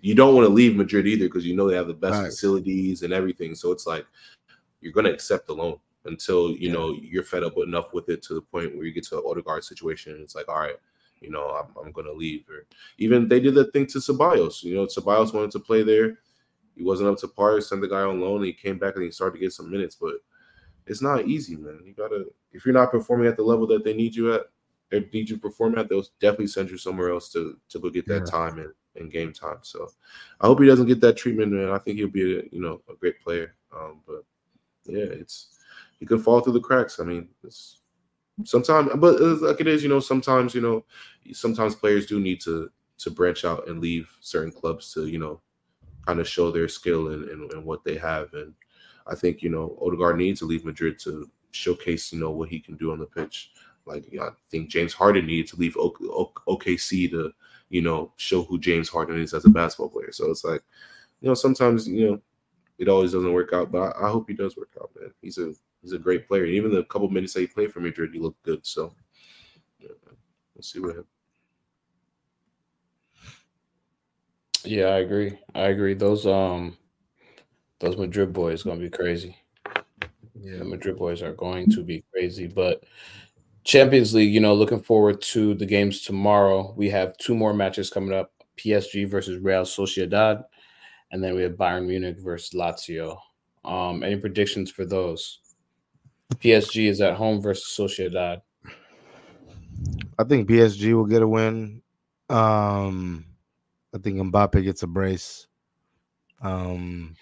[0.00, 2.26] you don't want to leave Madrid either because you know they have the best Right.
[2.26, 3.54] facilities and everything.
[3.54, 4.06] So it's like
[4.80, 6.72] you're gonna accept the loan until you Yeah.
[6.72, 9.24] know you're fed up enough with it to the point where you get to an
[9.26, 10.14] Odegaard situation.
[10.14, 10.76] And it's like, all right,
[11.20, 12.44] you know, I'm, I'm going to leave.
[12.48, 12.66] Or
[12.98, 14.62] even they did that thing to Ceballos.
[14.62, 16.18] You know, Ceballos wanted to play there.
[16.74, 17.60] He wasn't up to par.
[17.60, 18.42] Sent the guy on loan.
[18.42, 19.94] He came back and he started to get some minutes.
[19.96, 20.14] But
[20.86, 21.80] it's not easy, man.
[21.84, 24.42] You gotta if you're not performing at the level that they need you at,
[24.88, 27.90] they need you to perform at, they'll definitely send you somewhere else to to go
[27.90, 28.30] get that yeah.
[28.30, 29.58] time and, and game time.
[29.62, 29.88] So
[30.40, 31.70] I hope he doesn't get that treatment, man.
[31.70, 33.54] I think he'll be a you know a great player.
[33.74, 34.24] Um, but
[34.84, 35.58] yeah, it's
[35.98, 37.00] he could fall through the cracks.
[37.00, 37.80] I mean, it's
[38.44, 40.84] sometimes, but like it is, you know, sometimes you know,
[41.32, 45.40] sometimes players do need to to branch out and leave certain clubs to you know
[46.06, 48.32] kind of show their skill and, and, and, what they have.
[48.32, 48.54] And
[49.06, 52.60] I think, you know, Odegaard needs to leave Madrid to showcase, you know, what he
[52.60, 53.52] can do on the pitch.
[53.86, 57.32] Like, I think James Harden needed to leave OKC to,
[57.70, 60.12] you know, show who James Harden is as a basketball player.
[60.12, 60.62] So it's like,
[61.20, 62.20] you know, sometimes, you know,
[62.78, 65.12] it always doesn't work out, but I, I hope he does work out, man.
[65.22, 65.52] He's a
[65.82, 66.46] he's a great player.
[66.46, 68.66] Even the couple minutes that he played for Madrid, he looked good.
[68.66, 68.94] So
[69.80, 69.88] yeah,
[70.54, 71.06] we'll see what happens.
[74.64, 75.38] Yeah, I agree.
[75.54, 75.94] I agree.
[75.94, 76.76] Those um
[77.80, 79.36] those Madrid boys gonna be crazy.
[80.34, 82.46] Yeah, the Madrid boys are going to be crazy.
[82.46, 82.84] But
[83.70, 86.74] Champions League, you know, looking forward to the games tomorrow.
[86.76, 90.42] We have two more matches coming up: PSG versus Real Sociedad,
[91.12, 93.16] and then we have Bayern Munich versus Lazio.
[93.64, 95.38] Um, any predictions for those?
[96.34, 98.42] PSG is at home versus Sociedad.
[100.18, 101.80] I think PSG will get a win.
[102.28, 103.24] Um,
[103.94, 105.46] I think Mbappe gets a brace.
[106.42, 107.14] Um,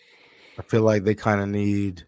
[0.59, 2.07] I feel like they kind of need.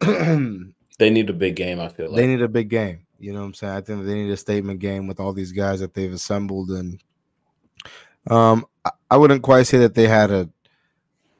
[0.00, 1.80] they need a big game.
[1.80, 3.04] I feel like they need a big game.
[3.22, 3.72] You know what I'm saying?
[3.72, 7.00] I think they need a statement game with all these guys that they've assembled, and
[8.28, 10.50] um, I, I wouldn't quite say that they had a,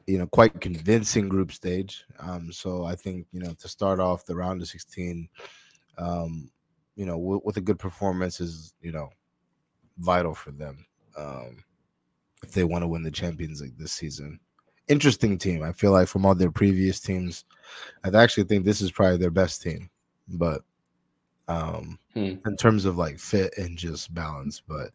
[0.07, 2.05] you know, quite convincing group stage.
[2.19, 5.27] Um, so I think you know to start off the round of 16,
[5.97, 6.49] um,
[6.95, 9.09] you know, w- with a good performance is you know
[9.97, 10.85] vital for them.
[11.17, 11.65] Um,
[12.43, 14.39] if they want to win the Champions League this season.
[14.87, 15.63] Interesting team.
[15.63, 17.43] I feel like from all their previous teams,
[18.05, 19.89] I actually think this is probably their best team.
[20.27, 20.61] But
[21.47, 22.35] um hmm.
[22.45, 24.91] in terms of like fit and just balance, but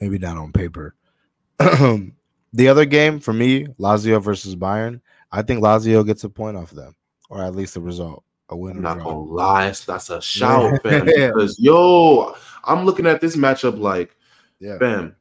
[0.00, 0.94] maybe not on paper.
[1.58, 5.00] the other game for me, Lazio versus Bayern,
[5.32, 6.94] I think Lazio gets a point off them,
[7.28, 8.24] or at least a result.
[8.48, 8.78] A win.
[8.78, 11.06] I'm not gonna lie, that's a shout, fam.
[11.06, 14.16] Because yo, I'm looking at this matchup like,
[14.58, 15.14] yeah, fam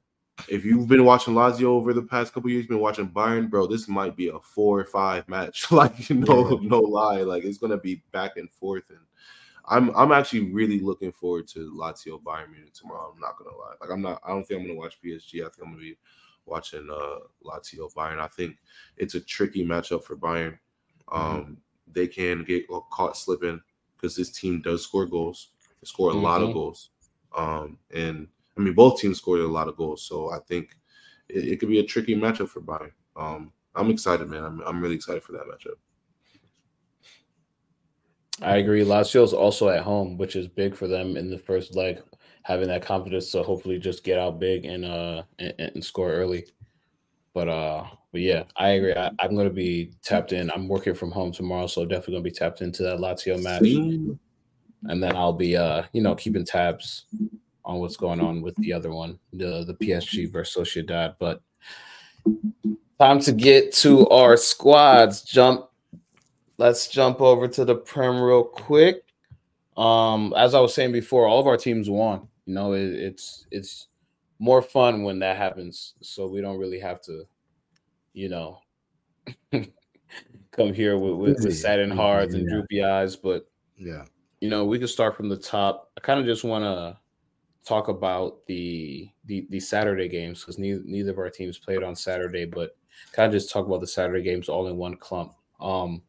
[0.48, 3.88] if you've been watching Lazio over the past couple years, been watching Bayern, bro, this
[3.88, 5.72] might be a four or five match.
[5.72, 6.68] like, no, yeah.
[6.68, 7.22] no lie.
[7.22, 8.84] Like it's gonna be back and forth.
[8.90, 9.00] And
[9.70, 13.12] I'm I'm actually really looking forward to Lazio Bayern Munich tomorrow.
[13.14, 13.76] I'm not gonna lie.
[13.80, 15.42] Like I'm not I don't think I'm gonna watch PSG.
[15.42, 15.98] I think I'm gonna be
[16.46, 18.20] watching uh Lazio Bayern.
[18.20, 18.58] I think
[18.98, 20.58] it's a tricky matchup for Bayern.
[21.08, 21.16] Mm-hmm.
[21.16, 21.54] Um mm-hmm.
[21.92, 23.62] they can get caught slipping
[23.96, 25.50] because this team does score goals.
[25.82, 26.24] They score a mm-hmm.
[26.24, 26.90] lot of goals.
[27.36, 28.28] Um and
[28.58, 30.76] I mean, both teams scored a lot of goals, so I think
[31.30, 32.92] it, it could be a tricky matchup for Bayern.
[33.16, 34.44] Um, I'm excited, man.
[34.44, 35.76] I'm, I'm really excited for that matchup.
[38.42, 38.84] I agree.
[38.84, 42.02] Lazio's also at home, which is big for them in the first leg,
[42.44, 46.46] having that confidence to hopefully just get out big and uh and, and score early.
[47.34, 48.94] But uh, but yeah, I agree.
[48.94, 50.50] I, am gonna be tapped in.
[50.52, 54.18] I'm working from home tomorrow, so definitely gonna be tapped into that Lazio match.
[54.84, 57.06] And then I'll be uh, you know, keeping tabs
[57.66, 61.16] on what's going on with the other one, the the PSG versus Sociedad.
[61.20, 61.42] But
[63.00, 65.22] time to get to our squads.
[65.22, 65.69] Jump.
[66.60, 69.06] Let's jump over to the Prem real quick.
[69.78, 72.28] Um, as I was saying before, all of our teams won.
[72.46, 73.88] You know, it, it's it's
[74.40, 75.94] more fun when that happens.
[76.02, 77.24] So we don't really have to,
[78.12, 78.60] you know,
[80.52, 83.16] come here with, with, with saddened hearts and droopy eyes.
[83.16, 84.04] But yeah,
[84.42, 85.90] you know, we can start from the top.
[85.98, 86.98] I kind of just want to
[87.66, 91.96] talk about the the, the Saturday games because neither, neither of our teams played on
[91.96, 92.76] Saturday, but
[93.14, 95.36] kind of just talk about the Saturday games all in one clump.
[95.62, 96.02] Um,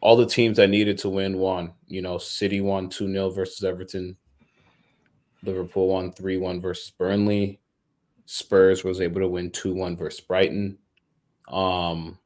[0.00, 1.72] all the teams that needed to win won.
[1.86, 4.16] You know, City won 2 0 versus Everton.
[5.42, 7.60] Liverpool won 3 1 versus Burnley.
[8.26, 10.78] Spurs was able to win 2 1 versus Brighton.
[11.48, 12.18] Um,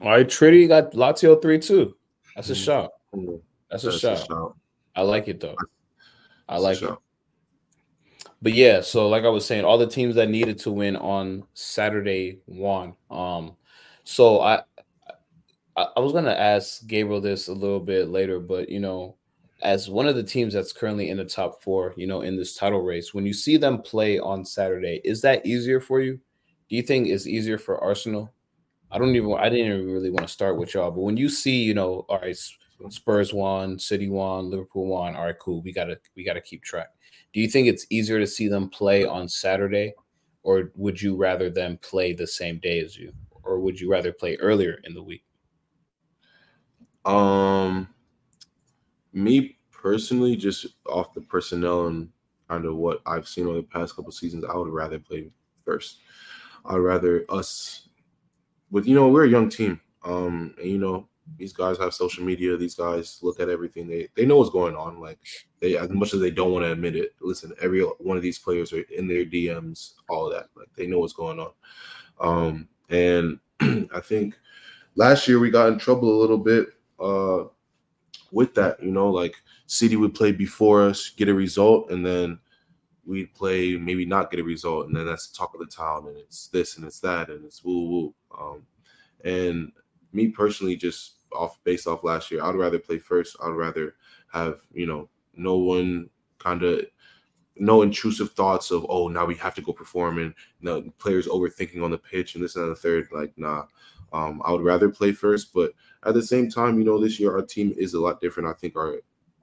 [0.00, 1.94] all right, Trinity got Lazio 3 2.
[2.34, 2.62] That's a mm-hmm.
[2.62, 2.90] shot.
[3.70, 4.12] That's, That's a, shot.
[4.18, 4.56] a shot.
[4.94, 5.56] I like it though.
[6.48, 6.90] I like it
[8.40, 11.44] but yeah, so like I was saying, all the teams that needed to win on
[11.54, 12.94] Saturday won.
[13.10, 13.56] Um,
[14.04, 14.62] so I,
[15.78, 19.16] I, I was gonna ask Gabriel this a little bit later, but you know,
[19.62, 22.54] as one of the teams that's currently in the top four, you know, in this
[22.56, 26.14] title race, when you see them play on Saturday, is that easier for you?
[26.68, 28.32] Do you think it's easier for Arsenal?
[28.90, 29.34] I don't even.
[29.38, 32.06] I didn't even really want to start with y'all, but when you see, you know,
[32.08, 32.36] all right,
[32.90, 35.14] Spurs won, City won, Liverpool won.
[35.14, 35.62] All right, cool.
[35.62, 36.88] We gotta we gotta keep track
[37.32, 39.94] Do you think it's easier to see them play on Saturday,
[40.42, 43.12] or would you rather them play the same day as you,
[43.44, 45.22] or would you rather play earlier in the week?
[47.04, 47.88] Um,
[49.12, 52.08] me personally, just off the personnel and
[52.48, 55.30] kind of what I've seen over the past couple seasons, I would rather play
[55.64, 55.98] first.
[56.64, 57.88] I'd rather us
[58.70, 59.80] with you know we're a young team.
[60.04, 62.56] Um, and you know these guys have social media.
[62.56, 63.86] These guys look at everything.
[63.86, 65.00] They they know what's going on.
[65.00, 65.18] Like
[65.60, 67.14] they as much as they don't want to admit it.
[67.20, 69.94] Listen, every one of these players are in their DMs.
[70.08, 70.46] All that.
[70.56, 71.50] Like they know what's going on.
[72.20, 73.38] Um, and
[73.94, 74.38] I think
[74.94, 76.68] last year we got in trouble a little bit
[77.00, 77.44] uh
[78.32, 78.82] with that.
[78.82, 82.38] You know, like City would play before us, get a result, and then
[83.06, 86.06] we'd play maybe not get a result, and then that's the talk of the town,
[86.08, 88.14] and it's this and it's that, and it's woo woo.
[88.38, 88.62] Um,
[89.24, 89.72] and
[90.12, 93.36] me personally, just off based off last year, I'd rather play first.
[93.42, 93.94] I'd rather
[94.32, 96.84] have you know no one kind of
[97.56, 101.26] no intrusive thoughts of oh now we have to go perform and you know, players
[101.26, 103.08] overthinking on the pitch and this and the third.
[103.12, 103.64] Like nah,
[104.12, 105.72] um, I would rather play first, but
[106.04, 108.48] at the same time, you know this year our team is a lot different.
[108.48, 108.96] I think our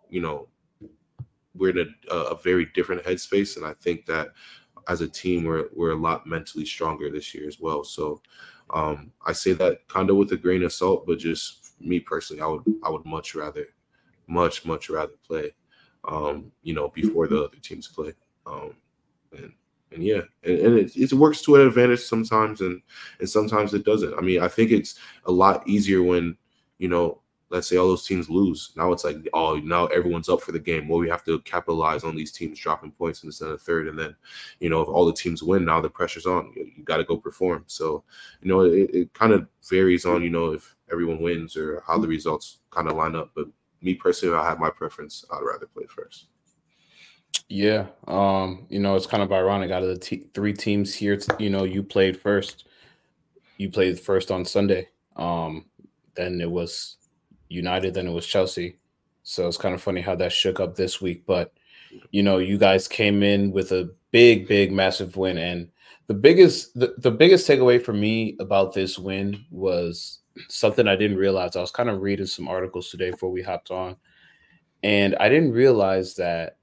[0.09, 0.47] you know
[1.55, 4.29] we're in a, a very different headspace, and I think that
[4.87, 7.83] as a team we're we're a lot mentally stronger this year as well.
[7.83, 8.21] So
[8.73, 12.41] um, I say that kind of with a grain of salt, but just me personally,
[12.41, 13.67] I would I would much rather,
[14.27, 15.51] much much rather play,
[16.07, 18.13] um, you know, before the other teams play,
[18.45, 18.73] um,
[19.37, 19.53] and
[19.91, 22.81] and yeah, and, and it, it works to an advantage sometimes, and
[23.19, 24.13] and sometimes it doesn't.
[24.15, 26.37] I mean, I think it's a lot easier when
[26.77, 28.71] you know let's say all those teams lose.
[28.75, 30.87] Now it's like, oh, now everyone's up for the game.
[30.87, 33.87] Well, we have to capitalize on these teams dropping points instead of third.
[33.87, 34.15] And then,
[34.59, 36.51] you know, if all the teams win, now the pressure's on.
[36.55, 37.63] You, you got to go perform.
[37.67, 38.03] So,
[38.41, 41.97] you know, it, it kind of varies on, you know, if everyone wins or how
[41.97, 43.31] the results kind of line up.
[43.35, 43.47] But
[43.81, 45.23] me personally, I have my preference.
[45.31, 46.27] I'd rather play first.
[47.47, 47.87] Yeah.
[48.07, 51.49] Um, you know, it's kind of ironic out of the t- three teams here, you
[51.49, 52.67] know, you played first.
[53.57, 54.89] You played first on Sunday.
[55.15, 55.65] Um,
[56.15, 56.97] then it was
[57.49, 58.77] United Then it was Chelsea.
[59.23, 61.25] So it's kind of funny how that shook up this week.
[61.25, 61.53] But
[62.11, 65.37] you know, you guys came in with a big, big, massive win.
[65.37, 65.69] And
[66.07, 70.19] the biggest the, the biggest takeaway for me about this win was
[70.49, 71.55] something I didn't realize.
[71.55, 73.95] I was kind of reading some articles today before we hopped on.
[74.83, 76.57] And I didn't realize that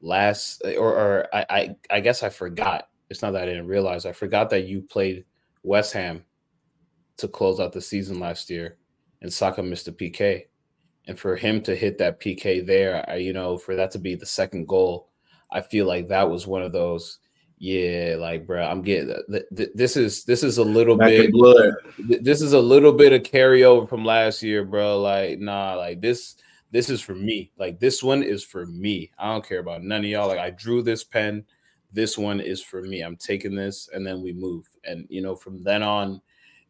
[0.00, 2.88] last or, or I, I I guess I forgot.
[3.10, 4.06] It's not that I didn't realize.
[4.06, 5.24] I forgot that you played
[5.62, 6.24] West Ham
[7.16, 8.76] to close out the season last year
[9.22, 10.44] and Saka missed a PK.
[11.06, 14.14] And for him to hit that PK there, I, you know, for that to be
[14.14, 15.08] the second goal,
[15.50, 17.18] I feel like that was one of those.
[17.60, 21.32] Yeah, like bro, I'm getting th- th- this is this is a little Back bit
[21.32, 21.74] blood.
[22.06, 25.00] Th- this is a little bit of carryover from last year, bro.
[25.00, 26.36] Like nah, like this
[26.70, 27.50] this is for me.
[27.58, 29.10] Like this one is for me.
[29.18, 30.28] I don't care about none of y'all.
[30.28, 31.44] Like I drew this pen.
[31.92, 33.00] This one is for me.
[33.00, 34.68] I'm taking this, and then we move.
[34.84, 36.20] And you know, from then on,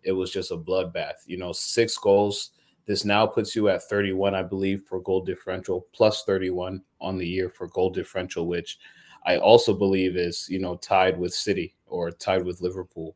[0.04, 1.26] it was just a bloodbath.
[1.26, 2.50] You know, six goals.
[2.86, 7.26] This now puts you at 31, I believe, for goal differential, plus 31 on the
[7.26, 8.78] year for goal differential, which
[9.26, 13.14] I also believe is, you know, tied with City or tied with Liverpool.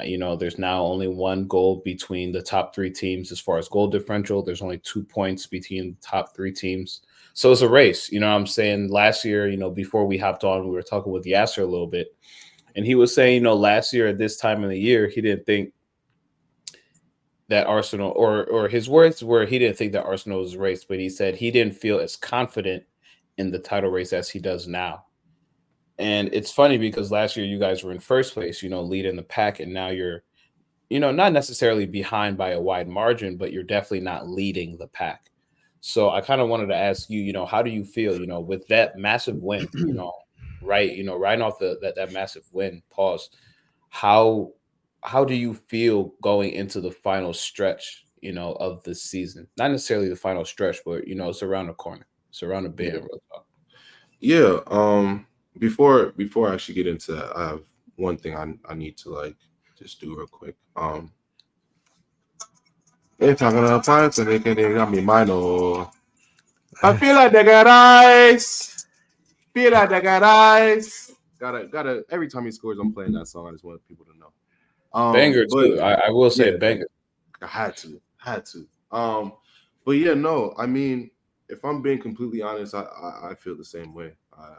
[0.00, 3.58] Uh, you know, there's now only one goal between the top three teams as far
[3.58, 4.42] as goal differential.
[4.42, 7.02] There's only two points between the top three teams.
[7.34, 8.10] So it's a race.
[8.10, 8.90] You know I'm saying?
[8.90, 11.86] Last year, you know, before we hopped on, we were talking with Yasser a little
[11.86, 12.16] bit.
[12.76, 15.20] And he was saying, you know, last year at this time of the year, he
[15.20, 15.72] didn't think
[17.48, 21.00] that Arsenal, or or his words were he didn't think that Arsenal was race, but
[21.00, 22.84] he said he didn't feel as confident
[23.38, 25.04] in the title race as he does now.
[26.00, 29.16] And it's funny because last year you guys were in first place, you know, leading
[29.16, 30.22] the pack, and now you're,
[30.88, 34.88] you know, not necessarily behind by a wide margin, but you're definitely not leading the
[34.88, 35.30] pack.
[35.80, 38.26] So I kind of wanted to ask you, you know, how do you feel, you
[38.26, 40.12] know, with that massive win, you know,
[40.62, 43.28] right, you know, right off the that that massive win, pause.
[43.90, 44.52] How
[45.02, 49.46] how do you feel going into the final stretch, you know, of the season?
[49.58, 52.06] Not necessarily the final stretch, but you know, it's around the corner.
[52.30, 53.06] It's around the bend.
[54.20, 54.38] Yeah.
[54.40, 54.58] yeah.
[54.66, 55.26] Um.
[55.58, 57.62] Before before I actually get into that, I have
[57.96, 59.36] one thing I I need to like
[59.78, 60.56] just do real quick.
[60.76, 61.12] Um.
[63.18, 65.90] They're talking about plants and they can they got me mine or
[66.82, 68.86] I feel like they got eyes.
[69.52, 71.12] Feel like they got eyes.
[71.38, 73.48] Gotta gotta every time he scores, I'm playing that song.
[73.48, 74.32] I just want people to know.
[74.92, 75.76] Um, banger too.
[75.76, 76.86] But, I, I, will say yeah, banger.
[77.42, 78.66] I had to, had to.
[78.90, 79.34] Um,
[79.84, 80.54] but yeah, no.
[80.58, 81.10] I mean,
[81.48, 84.12] if I'm being completely honest, I I, I feel the same way.
[84.36, 84.56] I,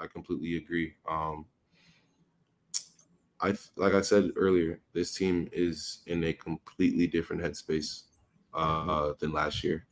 [0.00, 0.94] I, completely agree.
[1.08, 1.46] Um,
[3.40, 8.04] I like I said earlier, this team is in a completely different headspace
[8.54, 9.86] uh, than last year.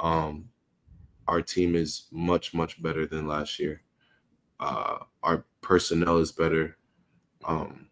[0.00, 0.48] Um,
[1.28, 3.82] our team is much much better than last year.
[4.60, 6.76] uh, our personnel is better.
[7.44, 7.88] Um,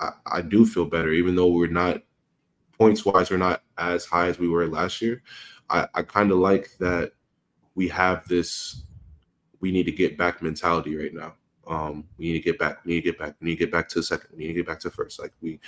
[0.00, 2.02] I, I do feel better, even though we're not
[2.78, 5.22] points wise, we're not as high as we were last year.
[5.70, 7.12] I, I kind of like that
[7.74, 8.84] we have this
[9.62, 11.34] we need to get back mentality right now.
[11.66, 12.84] Um, we need to get back.
[12.84, 13.36] We need to get back.
[13.40, 14.30] We need to get back to the second.
[14.32, 15.20] We need to get back to first.
[15.20, 15.60] Like we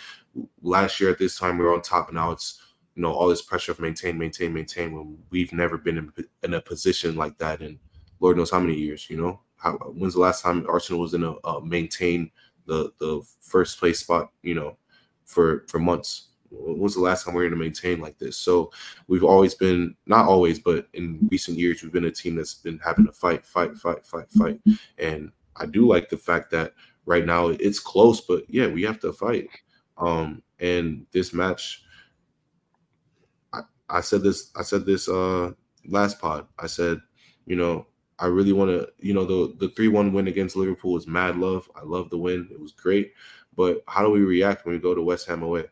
[0.60, 2.12] last year at this time we were on top.
[2.12, 2.60] Now it's
[2.96, 4.92] you know all this pressure of maintain, maintain, maintain.
[4.92, 7.78] When we've never been in, in a position like that in
[8.18, 9.08] Lord knows how many years.
[9.08, 12.30] You know, how, when's the last time Arsenal was in a uh, maintain
[12.66, 14.30] the the first place spot?
[14.42, 14.76] You know,
[15.24, 16.30] for for months.
[16.58, 18.36] When was the last time we were going to maintain like this?
[18.36, 18.70] So
[19.08, 22.78] we've always been not always, but in recent years we've been a team that's been
[22.84, 24.60] having to fight, fight, fight, fight, fight,
[24.98, 26.74] and I do like the fact that
[27.06, 29.48] right now it's close, but yeah, we have to fight.
[29.98, 31.84] Um, and this match,
[33.52, 35.52] I, I said this, I said this uh
[35.86, 36.46] last pod.
[36.58, 37.00] I said,
[37.46, 37.86] you know,
[38.18, 41.36] I really want to, you know, the the three one win against Liverpool was mad
[41.36, 41.68] love.
[41.74, 43.12] I love the win; it was great.
[43.56, 45.64] But how do we react when we go to West Ham away?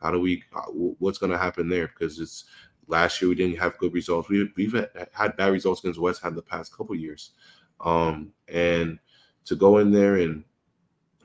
[0.00, 0.42] How do we?
[0.54, 1.88] Uh, what's going to happen there?
[1.88, 2.44] Because it's
[2.86, 4.28] last year we didn't have good results.
[4.28, 4.74] We we've
[5.12, 7.32] had bad results against West Ham the past couple years,
[7.84, 8.98] um, and
[9.44, 10.44] to go in there and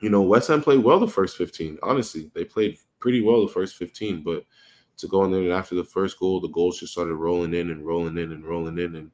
[0.00, 1.78] you know West Ham played well the first 15.
[1.82, 4.44] Honestly, they played pretty well the first 15, but
[4.98, 7.70] to go in there and after the first goal, the goals just started rolling in
[7.70, 9.10] and rolling in and rolling in, and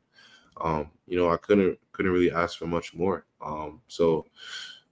[0.61, 3.27] um, you know I couldn't couldn't really ask for much more.
[3.45, 4.27] Um, so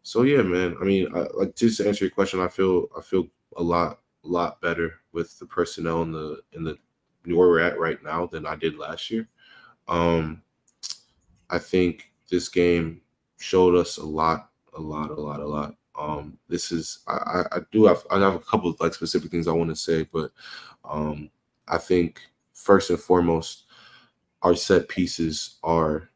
[0.02, 0.76] so yeah, man.
[0.80, 3.99] I mean, I, like just to answer your question, I feel I feel a lot
[4.22, 6.76] lot better with the personnel in the in the
[7.24, 9.28] where we're at right now than I did last year.
[9.88, 10.42] Um,
[11.50, 13.00] I think this game
[13.38, 15.74] showed us a lot, a lot, a lot, a lot.
[15.98, 19.48] Um, this is I, I do have I have a couple of like specific things
[19.48, 20.30] I want to say, but
[20.84, 21.30] um,
[21.68, 22.20] I think
[22.52, 23.64] first and foremost,
[24.42, 26.08] our set pieces are.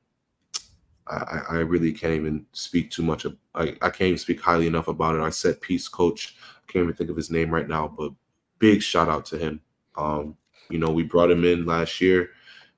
[1.07, 3.25] I, I really can't even speak too much.
[3.25, 5.21] Of, I, I can't even speak highly enough about it.
[5.21, 8.13] Our set piece coach, I can't even think of his name right now, but
[8.59, 9.61] big shout out to him.
[9.97, 10.37] Um,
[10.71, 12.31] you know, we brought him in last year,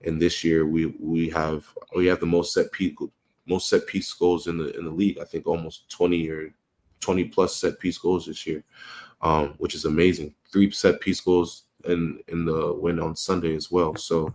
[0.05, 2.95] and this year we we have we have the most set piece
[3.47, 5.19] most set piece goals in the in the league.
[5.19, 6.55] I think almost 20 or
[7.01, 8.65] 20 plus set piece goals this year,
[9.23, 10.35] um, which is amazing.
[10.53, 13.95] Three set piece goals in in the win on Sunday as well.
[13.95, 14.35] So,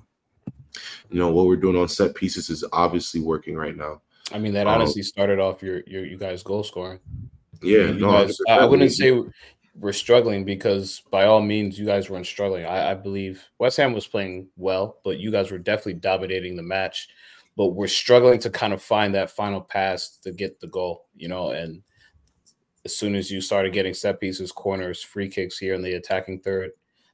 [1.10, 4.02] you know what we're doing on set pieces is obviously working right now.
[4.32, 7.00] I mean, that um, honestly um, started off your your you guys goal scoring.
[7.62, 9.22] Yeah, I no, guys, I wouldn't say
[9.80, 12.66] we're struggling because by all means you guys weren't struggling.
[12.66, 16.64] I, I, believe West Ham was playing well, but you guys were definitely dominating the
[16.64, 17.08] match
[17.58, 21.28] but we're struggling to kind of find that final pass to get the goal, you
[21.28, 21.52] know.
[21.52, 21.82] And
[22.86, 26.40] as soon as you started getting set pieces, corners, free kicks here in the attacking
[26.40, 26.72] third,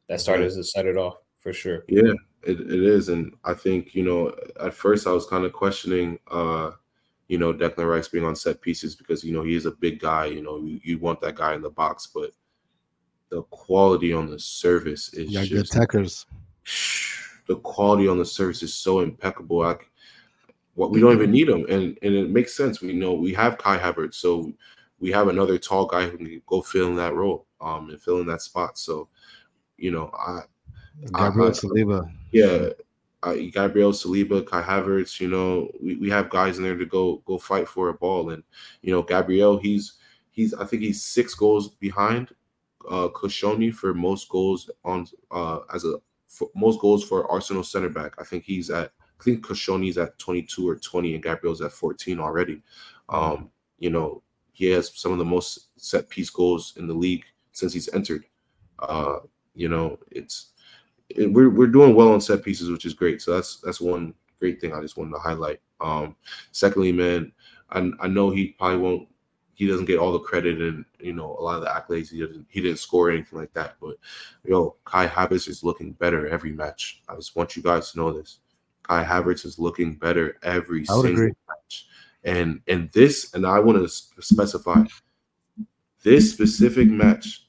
[0.08, 1.84] that started to set it off for sure.
[1.88, 2.14] Yeah,
[2.48, 3.10] it, it is.
[3.10, 6.72] And I think, you know, at first I was kind of questioning, uh,
[7.28, 10.00] you know, Declan Rice being on set pieces because, you know, he is a big
[10.00, 10.26] guy.
[10.26, 12.32] You know, you, you want that guy in the box, but
[13.30, 15.76] the quality on the service is yeah, just.
[17.48, 19.62] The quality on the service is so impeccable.
[19.62, 19.78] I,
[20.74, 22.82] what we don't even need him, and and it makes sense.
[22.82, 24.52] We know we have Kai Havertz, so
[25.00, 28.20] we have another tall guy who can go fill in that role, um, and fill
[28.20, 28.78] in that spot.
[28.78, 29.08] So,
[29.78, 30.42] you know, I
[31.06, 32.70] Gabriel Saliba, yeah,
[33.24, 35.20] I, Gabriel Saliba, Kai Havertz.
[35.20, 38.30] You know, we, we have guys in there to go go fight for a ball,
[38.32, 38.44] and
[38.82, 39.94] you know, Gabriel, he's
[40.32, 42.30] he's I think he's six goals behind
[42.90, 45.96] uh Koscielny for most goals on uh as a
[46.56, 48.14] most goals for Arsenal center back.
[48.20, 52.20] I think he's at I think Koscielny's at 22 or 20, and Gabriel's at 14
[52.20, 52.62] already.
[53.10, 54.22] Um, you know,
[54.52, 58.26] he has some of the most set piece goals in the league since he's entered.
[58.80, 59.18] Uh,
[59.56, 60.52] you know, it's
[61.10, 63.22] it, we're we're doing well on set pieces, which is great.
[63.22, 65.60] So that's that's one great thing I just wanted to highlight.
[65.80, 66.16] Um,
[66.52, 67.32] secondly, man,
[67.70, 69.08] I, I know he probably won't
[69.58, 72.12] he doesn't get all the credit and you know a lot of the accolades.
[72.12, 73.76] He didn't he didn't score anything like that.
[73.82, 73.96] But
[74.44, 77.02] yo, Kai Havertz is looking better every match.
[77.10, 78.40] I just want you guys to know this.
[78.84, 81.34] Kai Havertz is looking better every single agree.
[81.48, 81.88] match.
[82.24, 83.88] And and this, and I want to
[84.22, 84.84] specify
[86.04, 87.47] this specific match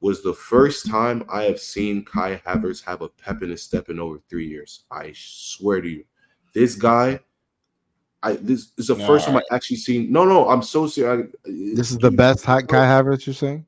[0.00, 3.88] was the first time I have seen Kai Havertz have a pep in his step
[3.88, 4.84] in over three years.
[4.90, 6.04] I swear to you,
[6.54, 7.20] this guy.
[8.22, 10.10] I this is the no, first time I actually seen.
[10.10, 11.30] No, no, I'm so serious.
[11.44, 13.26] This is the best Kai Havertz.
[13.26, 13.66] You're saying?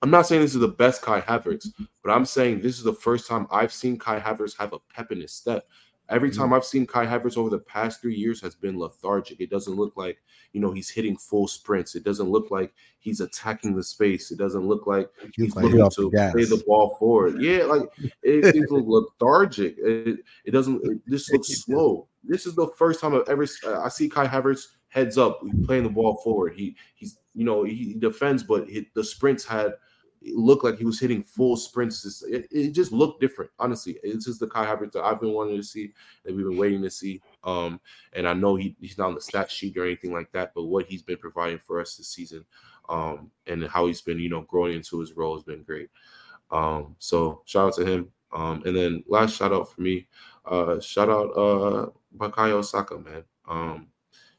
[0.00, 1.68] I'm not saying this is the best Kai Havertz,
[2.04, 5.10] but I'm saying this is the first time I've seen Kai Havertz have a pep
[5.10, 5.66] in his step.
[6.10, 6.54] Every time mm-hmm.
[6.54, 9.40] I've seen Kai Havertz over the past three years has been lethargic.
[9.40, 10.18] It doesn't look like
[10.52, 11.94] you know he's hitting full sprints.
[11.94, 14.30] It doesn't look like he's attacking the space.
[14.30, 17.42] It doesn't look like he's like looking to the play the ball forward.
[17.42, 17.82] Yeah, like
[18.22, 18.70] it, it looks
[19.20, 19.76] lethargic.
[19.78, 20.80] It, it doesn't.
[20.84, 22.08] It, this looks slow.
[22.24, 25.84] This is the first time I've ever uh, I see Kai Havertz heads up, playing
[25.84, 26.54] the ball forward.
[26.54, 29.72] He he's you know he defends, but he, the sprints had
[30.34, 32.22] looked like he was hitting full sprints.
[32.22, 33.50] It, it, just looked different.
[33.58, 35.92] Honestly, it's just the Kai Havertz that I've been wanting to see
[36.24, 37.20] that we've been waiting to see.
[37.44, 37.80] Um,
[38.14, 40.64] and I know he, he's not on the stat sheet or anything like that, but
[40.64, 42.44] what he's been providing for us this season,
[42.88, 45.90] um, and how he's been you know growing into his role has been great.
[46.50, 48.12] Um, so shout out to him.
[48.32, 50.06] Um, and then last shout out for me,
[50.44, 53.24] uh, shout out uh Saka, man.
[53.48, 53.88] Um,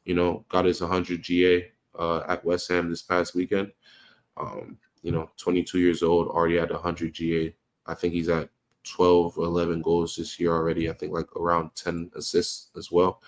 [0.04, 3.72] you know, got his 100 GA uh, at West Ham this past weekend.
[4.36, 7.54] Um, you know, 22 years old, already at 100 GA.
[7.86, 8.48] I think he's at
[8.84, 10.88] 12 11 goals this year already.
[10.88, 13.22] I think like around 10 assists as well.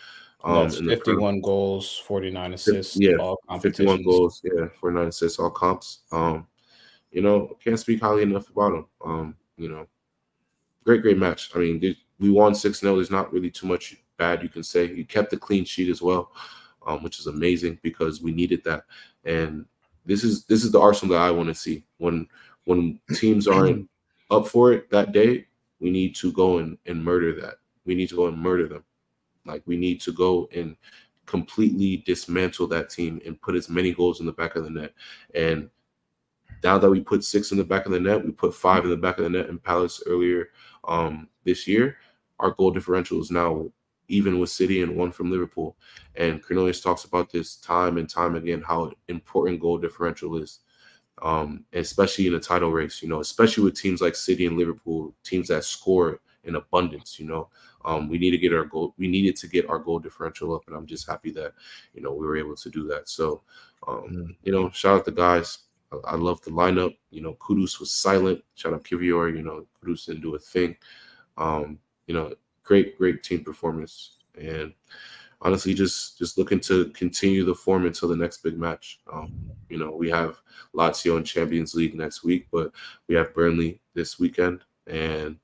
[0.44, 2.96] Um, That's 51 goals, 49 assists.
[2.98, 4.42] Yeah, 51 goals.
[4.44, 6.00] Yeah, 49 assists, all comps.
[6.10, 6.46] Um,
[7.12, 8.86] you know, can't speak highly enough about him.
[9.04, 9.86] Um, you know,
[10.84, 11.50] great, great match.
[11.54, 12.96] I mean, we won 6 0.
[12.96, 14.86] There's not really too much bad you can say.
[14.86, 16.32] You kept the clean sheet as well,
[16.86, 18.84] um, which is amazing because we needed that.
[19.24, 19.66] And
[20.05, 21.84] this is this is the Arsenal that I want to see.
[21.98, 22.26] When
[22.64, 23.88] when teams aren't
[24.30, 25.46] up for it that day,
[25.80, 27.55] we need to go and, and murder that.
[27.84, 28.84] We need to go and murder them.
[29.44, 30.76] Like we need to go and
[31.26, 34.92] completely dismantle that team and put as many goals in the back of the net.
[35.34, 35.70] And
[36.62, 38.90] now that we put six in the back of the net, we put five in
[38.90, 40.50] the back of the net in Palace earlier
[40.84, 41.96] um, this year.
[42.38, 43.70] Our goal differential is now
[44.12, 45.76] even with City and one from Liverpool.
[46.16, 50.60] And Cornelius talks about this time and time again how important goal differential is,
[51.22, 53.02] um, especially in a title race.
[53.02, 57.18] You know, especially with teams like City and Liverpool, teams that score in abundance.
[57.18, 57.48] You know,
[57.86, 58.94] um, we need to get our goal.
[58.98, 61.54] We needed to get our goal differential up, and I'm just happy that
[61.94, 63.08] you know we were able to do that.
[63.08, 63.42] So,
[63.88, 64.36] um, mm.
[64.42, 65.58] you know, shout out the guys.
[66.06, 66.96] I, love the lineup.
[67.10, 68.42] You know, Kudus was silent.
[68.54, 69.34] Shout out Kiwior.
[69.34, 70.74] You know, Kudus didn't do a thing.
[71.36, 72.32] Um, you know,
[72.62, 74.18] great, great team performance.
[74.40, 74.72] And
[75.42, 79.00] honestly, just just looking to continue the form until the next big match.
[79.12, 79.32] Um,
[79.68, 80.40] you know, we have
[80.74, 82.72] Lazio in Champions League next week, but
[83.08, 85.36] we have Burnley this weekend, and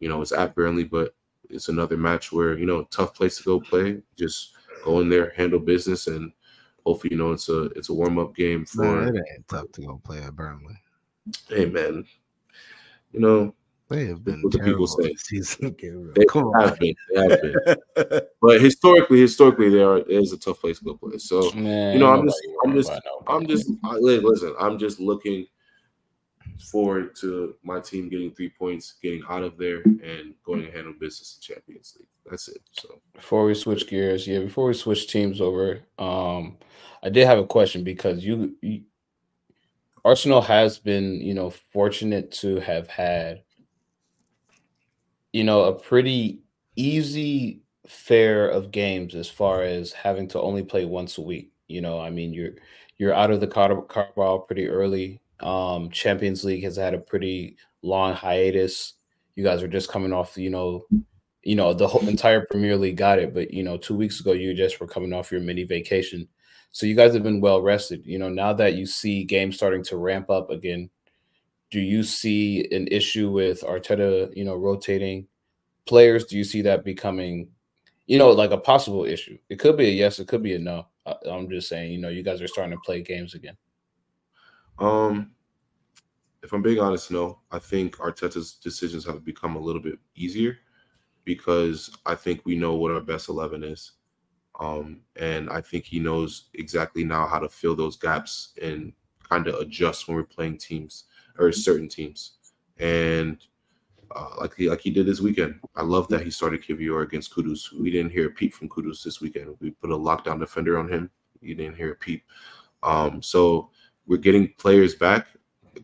[0.00, 1.14] you know it's at Burnley, but
[1.50, 4.00] it's another match where you know tough place to go play.
[4.16, 4.54] Just
[4.84, 6.32] go in there, handle business, and
[6.86, 9.04] hopefully, you know, it's a it's a warm up game for.
[9.04, 10.80] It ain't tough to go play at Burnley.
[11.48, 12.04] Hey man,
[13.12, 13.54] you know
[13.88, 15.14] they have been what the people say.
[15.14, 15.74] Season.
[16.14, 16.94] They have been.
[17.14, 17.54] They have been.
[18.42, 21.18] but historically, historically, there are, is a tough place to go play.
[21.18, 22.92] So Man, you know, I'm just, I'm just,
[23.26, 24.54] I'm just, I, listen.
[24.60, 25.46] I'm just looking
[26.70, 30.98] forward to my team getting three points, getting out of there, and going ahead on
[30.98, 32.08] business in Champions League.
[32.28, 32.60] That's it.
[32.72, 36.58] So before we switch gears, yeah, before we switch teams over, um,
[37.02, 38.82] I did have a question because you, you
[40.04, 43.42] Arsenal has been, you know, fortunate to have had
[45.32, 46.40] you know, a pretty
[46.76, 51.52] easy fare of games as far as having to only play once a week.
[51.68, 52.52] You know, I mean, you're
[52.98, 55.20] you're out of the car- Carabao pretty early.
[55.40, 58.94] Um, Champions League has had a pretty long hiatus.
[59.36, 60.84] You guys are just coming off, you know,
[61.42, 64.32] you know, the whole entire Premier League got it, but you know, two weeks ago
[64.32, 66.26] you just were coming off your mini vacation.
[66.72, 68.04] So you guys have been well rested.
[68.04, 70.90] You know, now that you see games starting to ramp up again,
[71.70, 75.26] do you see an issue with Arteta, you know, rotating
[75.86, 76.24] players?
[76.24, 77.48] Do you see that becoming,
[78.06, 79.38] you know, like a possible issue?
[79.48, 80.86] It could be a yes, it could be a no.
[81.06, 83.56] I, I'm just saying, you know, you guys are starting to play games again.
[84.78, 85.32] Um,
[86.42, 87.40] if I'm being honest, no.
[87.50, 90.58] I think Arteta's decisions have become a little bit easier
[91.24, 93.92] because I think we know what our best eleven is.
[94.60, 98.92] Um, and I think he knows exactly now how to fill those gaps and
[99.28, 101.04] kind of adjust when we're playing teams
[101.38, 102.32] or certain teams.
[102.78, 103.38] And
[104.14, 107.34] uh, like he like he did this weekend, I love that he started Kiwior against
[107.34, 107.72] Kudus.
[107.72, 109.54] We didn't hear a peep from Kudus this weekend.
[109.60, 111.10] We put a lockdown defender on him.
[111.40, 112.24] You didn't hear a peep.
[112.82, 113.70] Um, so
[114.06, 115.28] we're getting players back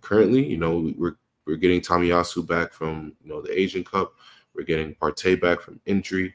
[0.00, 0.44] currently.
[0.44, 4.14] You know, we're we're getting Tomiyasu back from you know the Asian Cup.
[4.54, 6.34] We're getting Partey back from injury.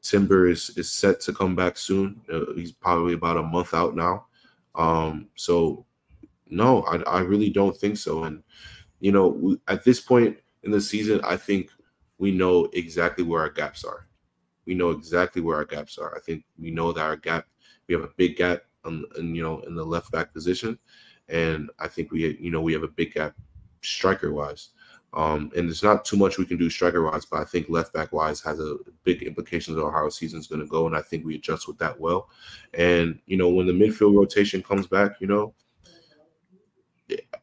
[0.00, 2.20] Timber is is set to come back soon.
[2.32, 4.26] Uh, he's probably about a month out now.
[4.74, 5.84] Um, so
[6.52, 8.24] no, I, I really don't think so.
[8.24, 8.42] And
[9.00, 11.70] you know, at this point in the season, I think
[12.18, 14.06] we know exactly where our gaps are.
[14.64, 16.14] We know exactly where our gaps are.
[16.16, 17.46] I think we know that our gap,
[17.88, 20.78] we have a big gap, on, in, you know, in the left back position,
[21.28, 23.34] and I think we, you know, we have a big gap
[23.80, 24.70] striker wise.
[25.14, 27.92] Um, and there's not too much we can do striker wise, but I think left
[27.92, 31.02] back wise has a big implications on how our season's going to go, and I
[31.02, 32.28] think we adjust with that well.
[32.74, 35.54] And you know, when the midfield rotation comes back, you know,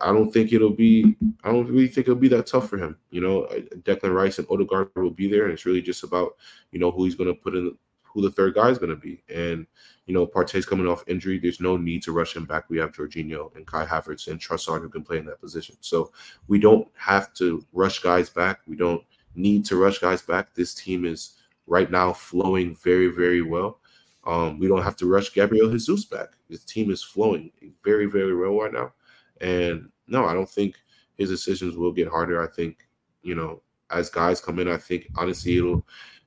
[0.02, 1.16] I don't think it'll be.
[1.44, 2.98] I don't really think it'll be that tough for him.
[3.10, 3.48] You know,
[3.84, 6.38] Declan Rice and Odegaard will be there, and it's really just about
[6.72, 8.96] you know who he's going to put in who the third guy is going to
[8.96, 9.22] be.
[9.34, 9.68] And
[10.06, 11.38] you know, Partey's coming off injury.
[11.38, 12.70] There's no need to rush him back.
[12.70, 15.76] We have Jorginho and Kai Havertz and Trossard who can play in that position.
[15.82, 16.12] So
[16.48, 18.62] we don't have to rush guys back.
[18.68, 19.04] We don't
[19.36, 20.56] need to rush guys back.
[20.56, 21.36] This team is
[21.68, 23.80] right now flowing very, very well.
[24.26, 26.30] Um, we don't have to rush Gabriel Jesus back.
[26.50, 27.52] His team is flowing
[27.84, 28.94] very, very well right now.
[29.42, 30.76] And no, I don't think
[31.18, 32.42] his decisions will get harder.
[32.42, 32.88] I think,
[33.22, 33.62] you know,
[33.92, 35.86] as guys come in, I think honestly it'll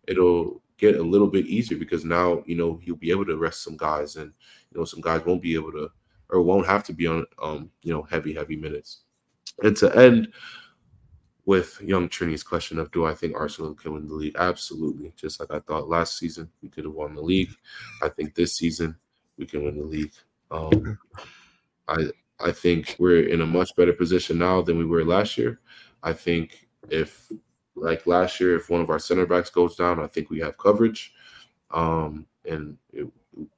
[0.09, 3.63] it'll get a little bit easier because now you know he'll be able to rest
[3.63, 4.33] some guys, and
[4.71, 5.91] you know some guys won't be able to
[6.29, 9.03] or won't have to be on um you know heavy heavy minutes.
[9.63, 10.33] And to end
[11.45, 14.37] with young Trini's question of do I think Arsenal can win the league?
[14.39, 15.13] Absolutely.
[15.17, 17.51] Just like I thought last season we could have won the league.
[18.03, 18.97] I think this season
[19.37, 20.13] we can win the league.
[20.51, 20.99] Um,
[21.89, 22.11] I
[22.43, 25.61] I think we're in a much better position now than we were last year.
[26.03, 27.31] I think if
[27.75, 30.59] like last year, if one of our center backs goes down, I think we have
[30.59, 31.15] coverage,
[31.71, 33.07] um, and it,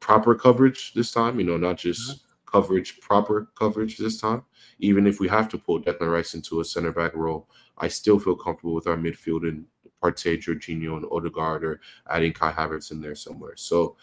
[0.01, 1.39] proper coverage this time.
[1.39, 2.51] You know, not just mm-hmm.
[2.51, 4.43] coverage, proper coverage this time.
[4.79, 8.19] Even if we have to pull Declan Rice into a center back role, I still
[8.19, 9.65] feel comfortable with our midfield and
[10.03, 11.81] Partey, Jorginho, and Odegaard, or
[12.11, 13.57] adding Kai Havertz in there somewhere.
[13.57, 13.97] So,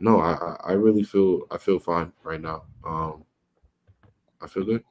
[0.00, 2.64] no, I I really feel I feel fine right now.
[2.86, 3.24] Um,
[4.40, 4.82] I feel good.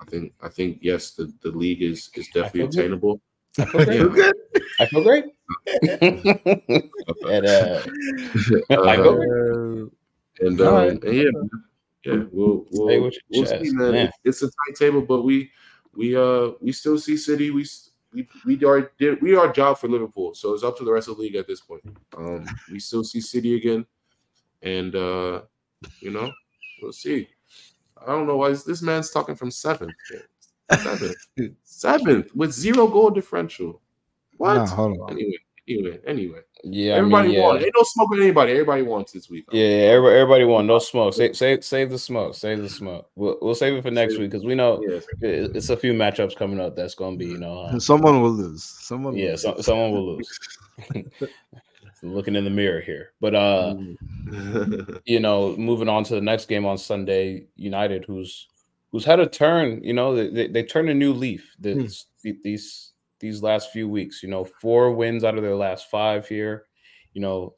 [0.00, 3.20] I think I think yes, the, the league is is definitely attainable.
[3.58, 4.34] I feel great.
[4.80, 5.24] I feel great.
[5.82, 7.82] and, uh,
[8.70, 9.90] I go
[10.40, 10.90] and, um, right.
[10.90, 11.30] and yeah,
[12.04, 13.94] yeah, we'll we'll, we'll see, man.
[13.94, 14.10] Yeah.
[14.24, 15.50] It's a tight table, but we
[15.94, 17.50] we uh we still see City.
[17.50, 17.66] We
[18.12, 21.08] we we are did we are job for Liverpool, so it's up to the rest
[21.08, 21.82] of the league at this point.
[22.16, 23.86] Um, we still see City again,
[24.62, 25.42] and uh,
[26.00, 26.32] you know,
[26.82, 27.28] we'll see.
[28.00, 29.92] I don't know why this man's talking from seventh.
[30.72, 31.16] Seventh.
[31.62, 33.82] Seventh with zero goal differential.
[34.38, 34.54] What?
[34.54, 35.10] No, hold on.
[35.10, 35.36] Anyway,
[35.68, 36.40] anyway, anyway.
[36.64, 37.42] Yeah, everybody I mean, yeah.
[37.42, 37.64] wants.
[37.64, 38.52] Ain't no smoke with anybody.
[38.52, 39.44] Everybody wants this week.
[39.52, 40.68] Yeah, everybody, everybody wants.
[40.68, 41.12] No smoke.
[41.12, 42.34] Save, save, save the smoke.
[42.34, 43.10] Save the smoke.
[43.14, 45.00] We'll, we'll save it for next week because we know yeah.
[45.20, 48.30] it's a few matchups coming up that's going to be, you know, uh, someone will
[48.30, 48.64] lose.
[48.64, 50.58] Someone, yeah, so, someone will lose.
[52.04, 55.00] Looking in the mirror here, but uh, mm.
[55.06, 58.46] you know, moving on to the next game on Sunday, United, who's
[58.92, 59.82] who's had a turn.
[59.82, 61.80] You know, they, they, turned a new leaf hmm.
[61.80, 62.36] this, mm.
[62.44, 64.22] these these last few weeks.
[64.22, 66.66] You know, four wins out of their last five here.
[67.12, 67.54] You know,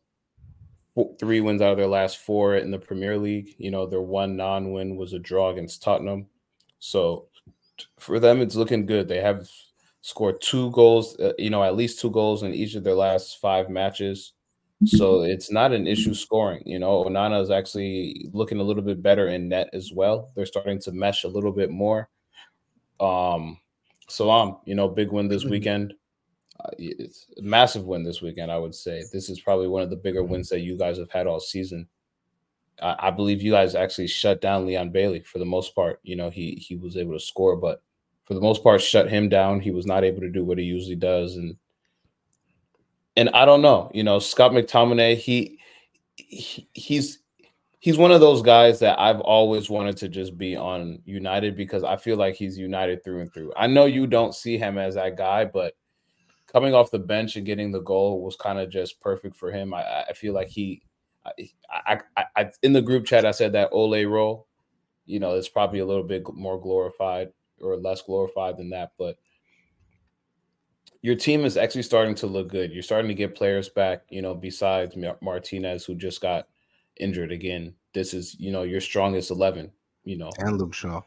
[0.95, 3.55] four, three wins out of their last four in the Premier League.
[3.59, 6.27] You know, their one non-win was a draw against Tottenham.
[6.79, 7.27] So
[7.99, 9.09] for them, it's looking good.
[9.09, 9.49] They have
[10.01, 11.19] scored two goals.
[11.19, 14.33] Uh, you know, at least two goals in each of their last five matches.
[14.85, 16.63] So it's not an issue scoring.
[16.67, 20.31] You know, Onana is actually looking a little bit better in net as well.
[20.37, 22.11] They're starting to mesh a little bit more.
[23.01, 23.59] Um,
[24.09, 25.53] Salam, you know, big win this mm-hmm.
[25.53, 25.95] weekend.
[26.61, 29.03] Uh, it's a massive win this weekend, I would say.
[29.13, 31.89] This is probably one of the bigger wins that you guys have had all season.
[32.83, 36.01] I, I believe you guys actually shut down Leon Bailey for the most part.
[36.03, 37.83] You know, he he was able to score, but
[38.25, 39.61] for the most part, shut him down.
[39.61, 41.57] He was not able to do what he usually does, and
[43.17, 45.59] and I don't know, you know, Scott McTominay, he,
[46.17, 47.21] he he's
[47.81, 51.85] he's one of those guys that I've always wanted to just be on United because
[51.85, 53.53] I feel like he's United through and through.
[53.57, 55.75] I know you don't see him as that guy, but
[56.53, 59.75] coming off the bench and getting the goal was kind of just perfect for him.
[59.75, 60.83] I, I feel like he,
[61.71, 64.47] I, I, I, in the group chat, I said that Ole role,
[65.05, 67.29] you know, it's probably a little bit more glorified
[67.61, 69.17] or less glorified than that, but
[71.03, 72.73] your team is actually starting to look good.
[72.73, 76.49] You're starting to get players back, you know, besides Martinez, who just got
[76.99, 77.75] injured again.
[77.93, 79.71] This is, you know, your strongest 11,
[80.05, 80.31] you know.
[80.39, 81.03] And Luke Shaw.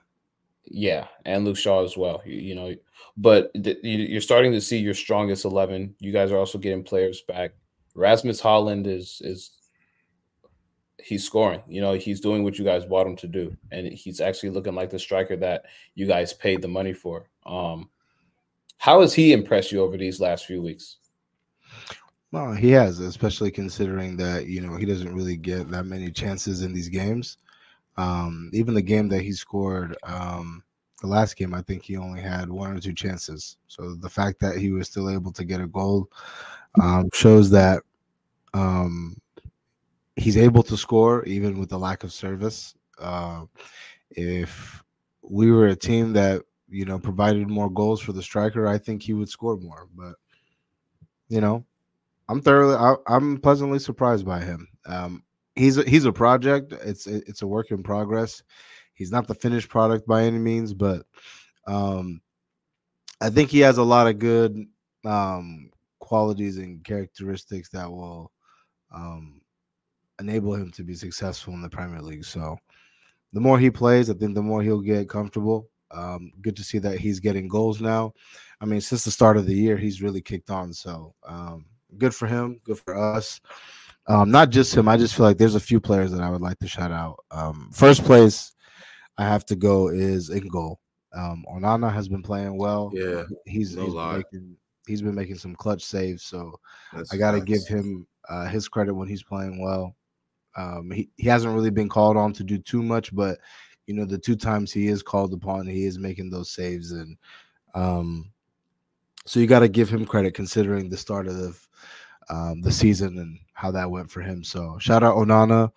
[0.66, 2.22] Yeah, and Luke Shaw as well.
[2.26, 2.76] You, you know,
[3.18, 5.96] but th- you're starting to see your strongest 11.
[6.00, 7.52] You guys are also getting players back.
[7.96, 9.52] Rasmus Højlund is is
[11.04, 11.62] he's scoring.
[11.68, 14.76] You know, he's doing what you guys bought him to do, and he's actually looking
[14.76, 15.64] like the striker that
[15.96, 17.30] you guys paid the money for.
[17.46, 17.90] Um,
[18.80, 20.98] how has he impressed you over these last few weeks?
[22.32, 26.64] Well, he has, especially considering that you know he doesn't really get that many chances
[26.64, 27.38] in these games.
[27.98, 30.64] Um, even the game that he scored, um,
[31.02, 33.58] the last game, I think he only had one or two chances.
[33.68, 36.10] So the fact that he was still able to get a goal
[36.82, 37.84] um, shows that
[38.54, 39.18] um,
[40.16, 42.76] he's able to score even with the lack of service.
[42.98, 43.44] Uh,
[44.12, 44.82] if
[45.22, 49.02] we were a team that you know, provided more goals for the striker, I think
[49.02, 49.88] he would score more.
[49.96, 50.16] But
[51.28, 51.66] you know,
[52.28, 54.68] I'm thoroughly, I, am pleasantly surprised by him.
[54.86, 55.24] Um,
[55.56, 56.74] he's a, he's a project.
[56.84, 58.44] It's it's a work in progress.
[58.94, 61.06] He's not the finished product by any means, but
[61.68, 62.22] um,
[63.22, 64.66] I think he has a lot of good
[65.06, 68.32] um, qualities and characteristics that will
[68.94, 69.42] um,
[70.20, 72.26] enable him to be successful in the Premier League.
[72.26, 72.58] So
[73.34, 75.70] the more he plays, I think the more he'll get comfortable.
[75.92, 78.14] Um, good to see that he's getting goals now.
[78.62, 80.74] I mean, since the start of the year, he's really kicked on.
[80.74, 81.66] So um,
[81.98, 82.60] good for him.
[82.64, 83.42] Good for us.
[84.08, 84.88] Um, not just him.
[84.88, 87.24] I just feel like there's a few players that I would like to shout out.
[87.32, 88.54] Um, first place
[89.18, 90.80] I have to go is in goal.
[91.14, 92.92] Um, Onana has been playing well.
[92.94, 96.24] Yeah, he's no he's been making he's been making some clutch saves.
[96.24, 96.60] So
[96.94, 99.96] That's I got to give him uh, his credit when he's playing well.
[100.58, 103.40] Um, he, he hasn't really been called on to do too much, but
[103.90, 107.18] you know the two times he is called upon, he is making those saves, and
[107.74, 108.32] um,
[109.26, 111.60] so you got to give him credit considering the start of the
[112.30, 114.44] um, the season and how that went for him.
[114.44, 115.72] So shout out Onana.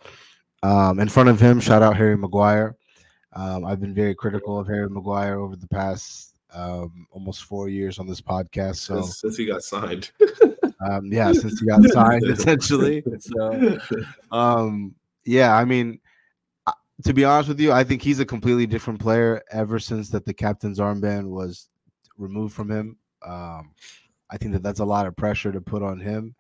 [0.62, 2.76] Um, in front of him, shout out Harry Maguire.
[3.32, 7.98] Um, I've been very critical of Harry Maguire over the past um, almost four years
[7.98, 8.76] on this podcast.
[8.76, 10.10] So since, since he got signed.
[10.86, 13.02] um, yeah, since he got signed, essentially.
[13.20, 13.78] So,
[14.30, 14.94] um,
[15.24, 15.98] yeah, I mean,
[17.05, 20.24] to be honest with you, I think he's a completely different player ever since that
[20.24, 21.68] the captain's armband was
[22.16, 22.96] removed from him.
[23.24, 23.72] Um,
[24.30, 26.34] I think that that's a lot of pressure to put on him.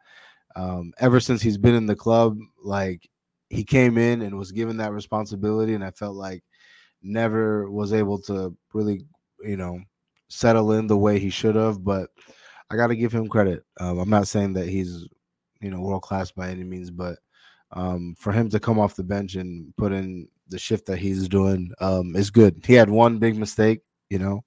[0.56, 3.08] Um, ever since he's been in the club, like
[3.50, 6.42] he came in and was given that responsibility, and I felt like
[7.02, 9.04] never was able to really,
[9.42, 9.80] you know,
[10.28, 11.84] settle in the way he should have.
[11.84, 12.10] But
[12.70, 13.64] I got to give him credit.
[13.80, 15.06] Um, I'm not saying that he's,
[15.60, 17.18] you know, world class by any means, but
[17.72, 21.28] um, for him to come off the bench and put in the shift that he's
[21.28, 22.62] doing um, is good.
[22.66, 23.80] He had one big mistake,
[24.10, 24.44] you know,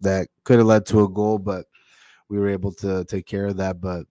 [0.00, 1.66] that could have led to a goal, but
[2.28, 3.80] we were able to take care of that.
[3.80, 4.06] But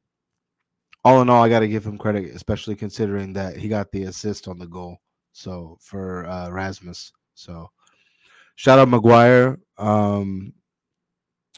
[1.04, 4.04] all in all, I got to give him credit, especially considering that he got the
[4.04, 4.98] assist on the goal.
[5.34, 7.70] So for uh, Rasmus, so
[8.56, 9.60] shout out Maguire.
[9.78, 10.54] Um,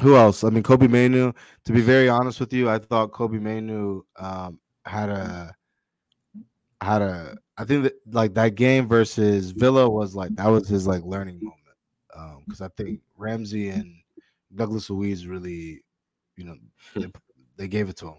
[0.01, 0.43] who else?
[0.43, 1.33] I mean, Kobbie Mainoo.
[1.65, 5.55] To be very honest with you, I thought Kobbie Mainoo um, had a
[6.81, 7.01] had
[7.57, 11.39] I think that like that game versus Villa was like that was his like learning
[11.41, 11.77] moment
[12.15, 13.93] Um because I think Ramsey and
[14.55, 15.83] Douglas Luiz really,
[16.35, 16.55] you know,
[16.95, 17.11] they,
[17.57, 18.17] they gave it to him.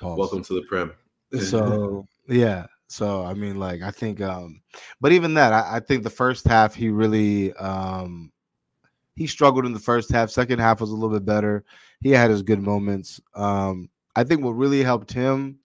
[0.00, 0.18] Pause.
[0.18, 0.92] Welcome to the Prem.
[1.40, 2.66] So yeah.
[2.88, 4.62] So I mean, like I think, um,
[5.00, 8.32] but even that, I, I think the first half he really um
[9.14, 10.30] he struggled in the first half.
[10.30, 11.64] Second half was a little bit better.
[12.00, 13.20] He had his good moments.
[13.34, 15.58] Um, I think what really helped him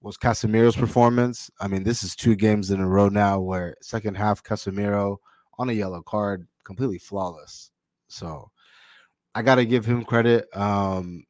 [0.00, 1.50] was Casemiro's performance.
[1.60, 5.18] I mean, this is two games in a row now where second half Casemiro
[5.58, 7.70] on a yellow card, completely flawless.
[8.08, 8.50] So
[9.34, 10.48] I got to give him credit.
[10.56, 11.24] Um,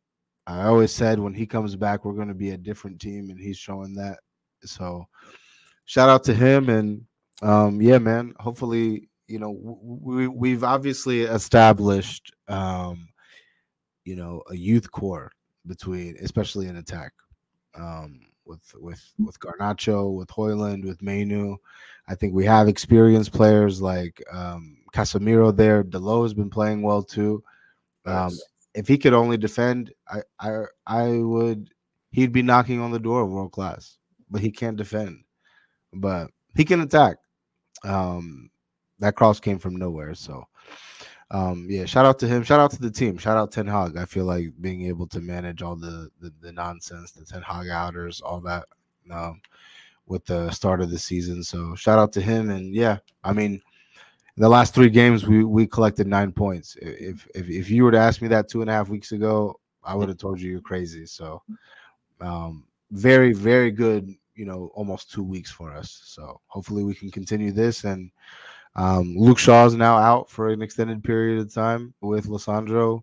[0.46, 3.38] I always said when he comes back, we're going to be a different team, and
[3.38, 4.18] he's showing that.
[4.62, 5.06] So
[5.84, 7.04] shout out to him, and
[7.42, 8.34] um, yeah, man.
[8.38, 9.50] Hopefully, you know,
[9.82, 13.08] we we've obviously established, um,
[14.04, 15.30] you know, a youth core
[15.66, 17.12] between, especially in attack,
[17.74, 21.56] um, with with with Garnacho, with Højlund, with Mainoo.
[22.08, 25.84] I think we have experienced players like um, Casemiro there.
[25.84, 27.42] Dalot has been playing well too.
[28.06, 28.42] Um, Nice.
[28.74, 31.70] if he could only defend, I I I would
[32.10, 33.96] he'd be knocking on the door of world class,
[34.30, 35.22] but he can't defend.
[35.94, 37.16] But he can attack.
[37.84, 38.50] Um
[38.98, 40.14] that cross came from nowhere.
[40.14, 40.44] So
[41.30, 42.42] um yeah, shout out to him.
[42.42, 43.16] Shout out to the team.
[43.16, 43.96] Shout out Ten Hag.
[43.96, 47.68] I feel like being able to manage all the the, the nonsense, the Ten Hag
[47.68, 48.66] outers, all that
[49.10, 49.40] um
[50.06, 51.42] with the start of the season.
[51.44, 53.62] So shout out to him and yeah, I mean
[54.36, 56.76] the last three games we we collected nine points.
[56.80, 59.60] If if if you were to ask me that two and a half weeks ago,
[59.84, 61.06] I would have told you you're crazy.
[61.06, 61.42] So
[62.20, 66.02] um very, very good, you know, almost two weeks for us.
[66.04, 68.10] So hopefully we can continue this and
[68.76, 73.00] um, Luke Shaw is now out for an extended period of time with Lisandro.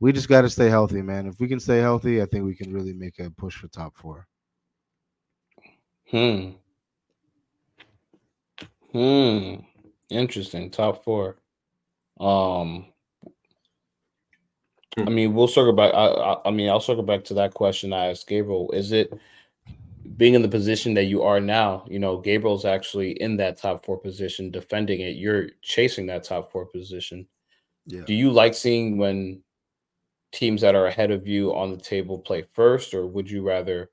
[0.00, 1.26] We just got to stay healthy, man.
[1.26, 3.96] If we can stay healthy, I think we can really make a push for top
[3.96, 4.26] four.
[6.10, 6.50] Hmm.
[8.92, 9.54] Hmm.
[10.10, 10.70] Interesting.
[10.70, 11.36] Top four.
[12.20, 12.86] Um.
[14.96, 15.92] I mean, we'll circle back.
[15.92, 18.70] I, I, I mean, I'll circle back to that question I asked Gabriel.
[18.72, 19.12] Is it
[20.16, 21.84] being in the position that you are now?
[21.88, 25.16] You know, Gabriel's actually in that top four position, defending it.
[25.16, 27.26] You're chasing that top four position.
[27.86, 28.02] Yeah.
[28.06, 29.42] Do you like seeing when
[30.32, 33.90] teams that are ahead of you on the table play first, or would you rather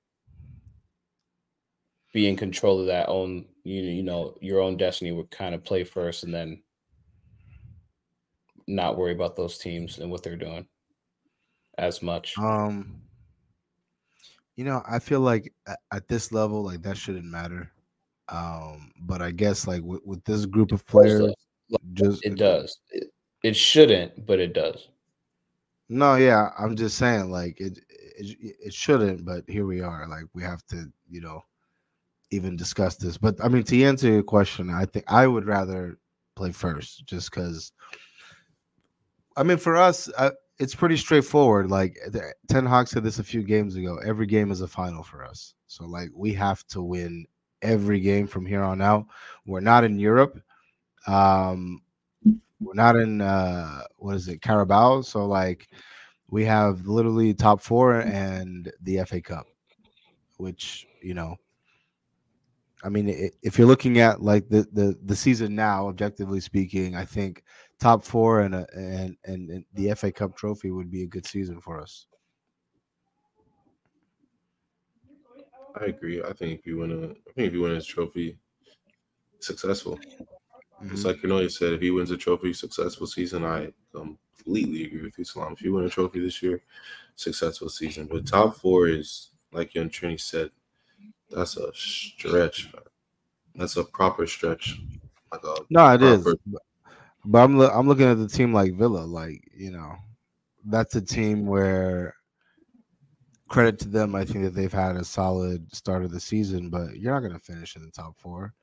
[2.13, 5.63] be in control of that own you you know your own destiny would kind of
[5.63, 6.61] play first and then
[8.67, 10.65] not worry about those teams and what they're doing
[11.77, 12.37] as much.
[12.37, 13.00] Um,
[14.55, 17.71] you know, I feel like at, at this level, like that shouldn't matter.
[18.29, 21.33] Um, but I guess like with, with this group of players,
[21.93, 22.79] just It does.
[22.89, 23.11] It,
[23.43, 24.87] it shouldn't, but it does.
[25.89, 27.79] No, yeah, I'm just saying like it,
[28.17, 30.07] it it shouldn't, but here we are.
[30.07, 31.43] Like we have to, you know,
[32.31, 33.17] even discuss this.
[33.17, 35.97] But I mean, to answer your question, I think I would rather
[36.35, 37.73] play first, just because.
[39.37, 40.31] I mean, for us, uh,
[40.61, 41.71] it's pretty straightforward.
[41.71, 41.97] Like
[42.47, 43.97] Ten Hag said this a few games ago.
[44.05, 45.55] Every game is a final for us.
[45.65, 47.25] So like we have to win
[47.63, 49.07] every game from here on out.
[49.47, 50.39] We're not in Europe.
[51.07, 51.81] Um,
[52.59, 55.01] we're not in uh, what is it, Carabao?
[55.01, 55.67] So like
[56.29, 59.47] we have literally top four and the FA Cup,
[60.37, 61.37] which you know
[62.83, 67.05] I mean, if you're looking at like the the the season now, objectively speaking, I
[67.05, 67.43] think
[67.81, 71.25] top four and a, and, and and the FA Cup trophy would be a good
[71.25, 72.05] season for us.
[75.79, 76.21] I agree.
[76.21, 78.37] I think if you win a, I think if you win this trophy,
[79.39, 79.97] successful.
[79.97, 80.93] Mm-hmm.
[80.93, 83.43] It's like you know you said, if he wins a trophy, successful season.
[83.43, 85.53] I completely agree with you, Salam.
[85.53, 86.61] If you win a trophy this year,
[87.15, 88.07] successful season.
[88.11, 90.51] But top four is like Young Trini said,
[91.29, 92.71] that's a stretch.
[93.55, 94.79] That's a proper stretch.
[95.31, 96.31] Like no, it proper...
[96.31, 96.55] is.
[97.25, 99.95] But I'm lo- I'm looking at the team like Villa, like you know,
[100.65, 102.15] that's a team where
[103.47, 104.15] credit to them.
[104.15, 107.33] I think that they've had a solid start of the season, but you're not going
[107.33, 108.53] to finish in the top four.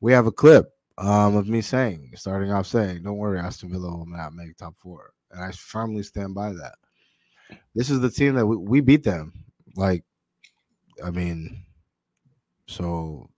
[0.00, 3.90] We have a clip um, of me saying, starting off saying, "Don't worry, Aston Villa
[3.90, 5.10] will not make top four.
[5.30, 6.76] and I firmly stand by that.
[7.74, 9.32] This is the team that we, we beat them.
[9.74, 10.04] Like,
[11.04, 11.64] I mean,
[12.66, 13.28] so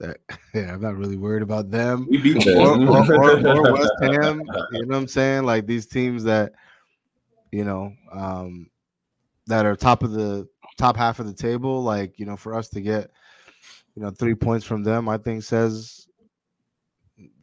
[0.00, 0.18] that
[0.54, 2.06] yeah, I'm not really worried about them.
[2.10, 2.88] We beat them.
[2.88, 4.42] Or, or, or, or, West Ham.
[4.72, 5.44] You know what I'm saying?
[5.44, 6.52] Like these teams that
[7.52, 8.70] you know um,
[9.46, 11.82] that are top of the top half of the table.
[11.82, 13.10] Like you know, for us to get
[13.94, 16.06] you know three points from them, I think says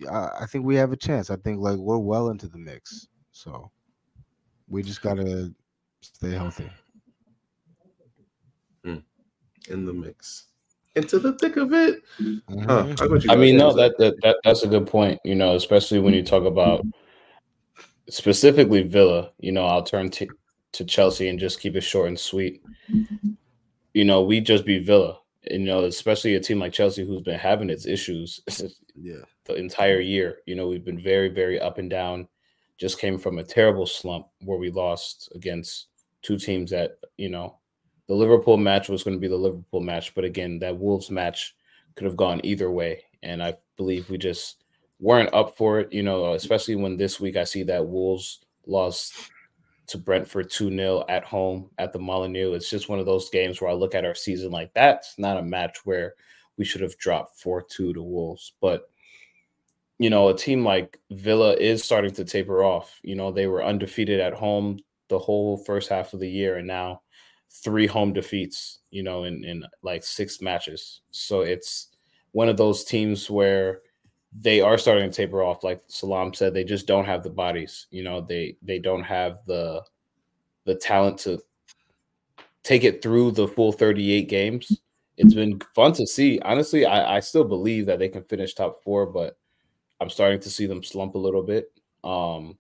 [0.10, 1.30] I, I think we have a chance.
[1.30, 3.08] I think like we're well into the mix.
[3.32, 3.72] So
[4.68, 5.54] we just gotta
[6.02, 6.70] stay healthy.
[8.84, 8.98] Hmm.
[9.70, 10.51] In the mix
[10.96, 12.02] into the thick of it.
[12.20, 13.30] Mm-hmm.
[13.30, 15.20] I mean, no, that, that that that's a good point.
[15.24, 16.86] You know, especially when you talk about
[18.10, 19.32] specifically Villa.
[19.40, 20.28] You know, I'll turn to
[20.74, 22.62] to Chelsea and just keep it short and sweet.
[23.94, 25.20] You know, we just beat Villa.
[25.50, 28.40] And, you know, especially a team like Chelsea who's been having its issues
[28.96, 29.16] yeah.
[29.46, 30.38] the entire year.
[30.46, 32.28] You know, we've been very, very up and down.
[32.78, 35.88] Just came from a terrible slump where we lost against
[36.22, 37.58] two teams that, you know,
[38.12, 41.56] the Liverpool match was going to be the Liverpool match, but again, that Wolves match
[41.96, 44.66] could have gone either way, and I believe we just
[45.00, 45.94] weren't up for it.
[45.94, 49.14] You know, especially when this week I see that Wolves lost
[49.88, 52.52] to Brentford 2 0 at home at the Molineux.
[52.52, 55.38] It's just one of those games where I look at our season like that's not
[55.38, 56.16] a match where
[56.58, 58.52] we should have dropped 4 2 to Wolves.
[58.60, 58.90] But,
[60.00, 63.00] you know, a team like Villa is starting to taper off.
[63.04, 66.68] You know, they were undefeated at home the whole first half of the year, and
[66.68, 67.01] now
[67.52, 71.02] three home defeats, you know, in, in like six matches.
[71.12, 71.90] So it's
[72.32, 73.82] one of those teams where
[74.34, 75.64] they are starting to taper off.
[75.64, 77.88] Like Salam said, they just don't have the bodies.
[77.92, 79.84] You know, they they don't have the
[80.66, 81.42] the talent to
[82.64, 84.82] take it through the full 38 games.
[85.18, 86.40] It's been fun to see.
[86.40, 89.38] Honestly, I, I still believe that they can finish top four, but
[90.00, 91.72] I'm starting to see them slump a little bit.
[92.04, 92.58] Um,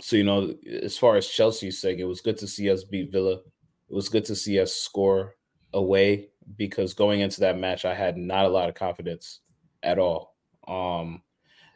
[0.00, 3.10] so you know, as far as Chelsea's sake, it was good to see us beat
[3.10, 3.40] Villa
[3.88, 5.36] it was good to see us score
[5.72, 9.40] away because going into that match, I had not a lot of confidence
[9.82, 10.34] at all.
[10.66, 11.22] Um,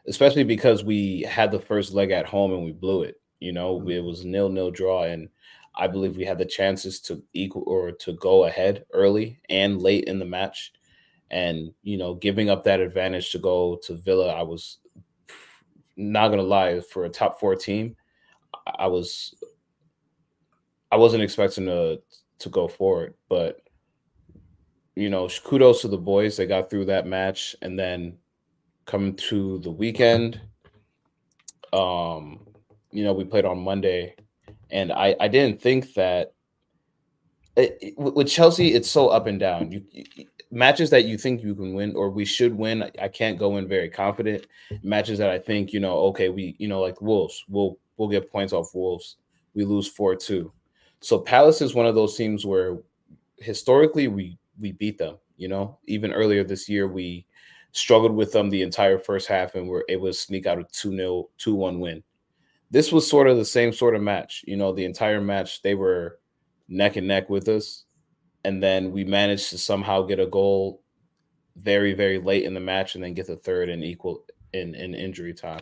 [0.07, 3.19] especially because we had the first leg at home and we blew it.
[3.39, 3.89] You know, mm-hmm.
[3.89, 5.29] it was nil nil draw, and
[5.75, 10.05] I believe we had the chances to equal or to go ahead early and late
[10.05, 10.73] in the match.
[11.31, 14.77] And you know, giving up that advantage to go to Villa, I was
[15.97, 17.95] not gonna lie for a top four team.
[18.65, 19.35] I was
[20.93, 21.99] I wasn't expecting to
[22.37, 23.61] to go forward, but
[24.95, 26.37] you know, kudos to the boys.
[26.37, 28.17] They got through that match, and then
[28.85, 30.39] coming to the weekend,
[31.73, 32.45] um,
[32.91, 34.13] you know, we played on Monday,
[34.69, 36.33] and I I didn't think that
[37.55, 39.71] it, it, with Chelsea, it's so up and down.
[39.71, 42.83] You, you, matches that you think you can win or we should win.
[43.01, 44.45] I can't go in very confident.
[44.83, 48.31] Matches that I think you know, okay, we you know like Wolves, we'll we'll get
[48.31, 49.15] points off Wolves.
[49.55, 50.53] We lose four two.
[51.03, 52.77] So Palace is one of those teams where
[53.37, 55.17] historically we we beat them.
[55.35, 57.25] You know, even earlier this year we
[57.73, 61.25] struggled with them the entire first half and were able to sneak out a 2-0,
[61.39, 62.03] 2-1 win.
[62.71, 64.45] This was sort of the same sort of match.
[64.47, 66.19] You know, the entire match they were
[66.69, 67.83] neck and neck with us.
[68.45, 70.83] And then we managed to somehow get a goal
[71.57, 74.23] very, very late in the match and then get the third and equal
[74.53, 75.61] in, in injury time.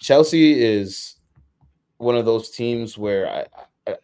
[0.00, 1.16] Chelsea is
[1.96, 3.46] one of those teams where I,
[3.90, 3.96] I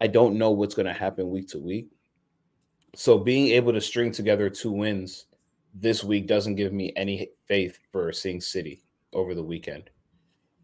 [0.00, 1.88] I don't know what's going to happen week to week.
[2.94, 5.26] So being able to string together two wins
[5.74, 8.82] this week doesn't give me any faith for seeing City
[9.12, 9.90] over the weekend.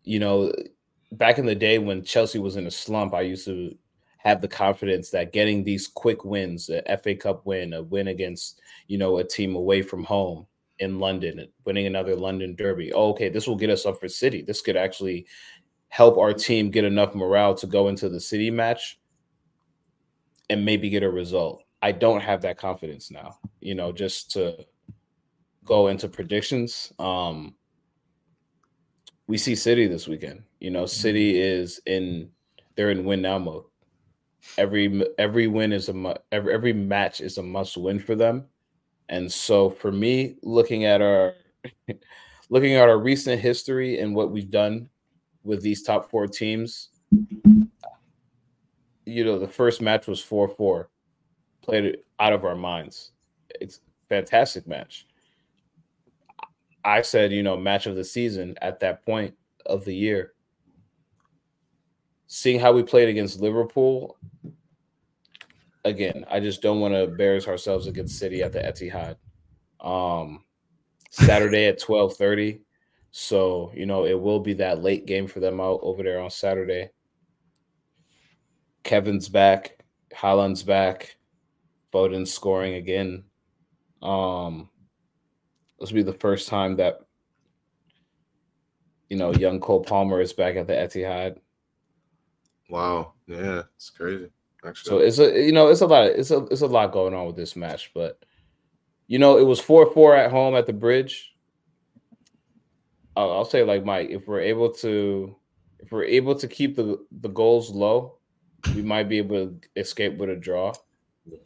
[0.05, 0.53] You know,
[1.12, 3.76] back in the day when Chelsea was in a slump, I used to
[4.18, 8.61] have the confidence that getting these quick wins, a FA Cup win, a win against,
[8.87, 10.47] you know, a team away from home
[10.78, 12.93] in London, winning another London derby.
[12.93, 14.43] Oh, okay, this will get us up for City.
[14.43, 15.26] This could actually
[15.89, 18.99] help our team get enough morale to go into the City match
[20.51, 21.62] and maybe get a result.
[21.82, 24.64] I don't have that confidence now, you know, just to
[25.64, 26.92] go into predictions.
[26.99, 27.55] Um,
[29.26, 30.42] we see City this weekend.
[30.61, 32.30] You know, City is in
[32.76, 33.64] they're in win now mode.
[34.59, 38.47] Every every win is a every every match is a must win for them.
[39.09, 41.34] And so for me, looking at our
[42.51, 44.88] looking at our recent history and what we've done
[45.42, 46.90] with these top four teams,
[49.05, 50.86] you know, the first match was 4-4.
[51.62, 53.12] Played it out of our minds.
[53.61, 55.07] It's fantastic match.
[56.84, 59.34] I said, you know, match of the season at that point
[59.66, 60.32] of the year.
[62.26, 64.16] Seeing how we played against Liverpool,
[65.84, 69.16] again, I just don't want to embarrass ourselves against City at the Etihad.
[69.80, 70.44] Um,
[71.11, 72.62] Saturday at twelve thirty,
[73.12, 76.30] so you know it will be that late game for them out over there on
[76.30, 76.90] Saturday.
[78.85, 79.78] Kevin's back,
[80.14, 81.16] Haaland's back,
[81.93, 83.24] Foden's scoring again.
[84.03, 84.68] Um,
[85.80, 87.01] this will be the first time that
[89.09, 91.39] you know young Cole Palmer is back at the Etihad.
[92.70, 94.30] Wow, yeah, it's crazy.
[94.64, 94.89] Actually.
[94.89, 97.26] So it's a you know it's a lot it's a it's a lot going on
[97.26, 98.24] with this match, but
[99.07, 101.35] you know it was four four at home at the bridge.
[103.16, 105.37] I'll, I'll say like Mike, if we're able to
[105.80, 108.14] if we're able to keep the the goals low,
[108.75, 110.73] we might be able to escape with a draw.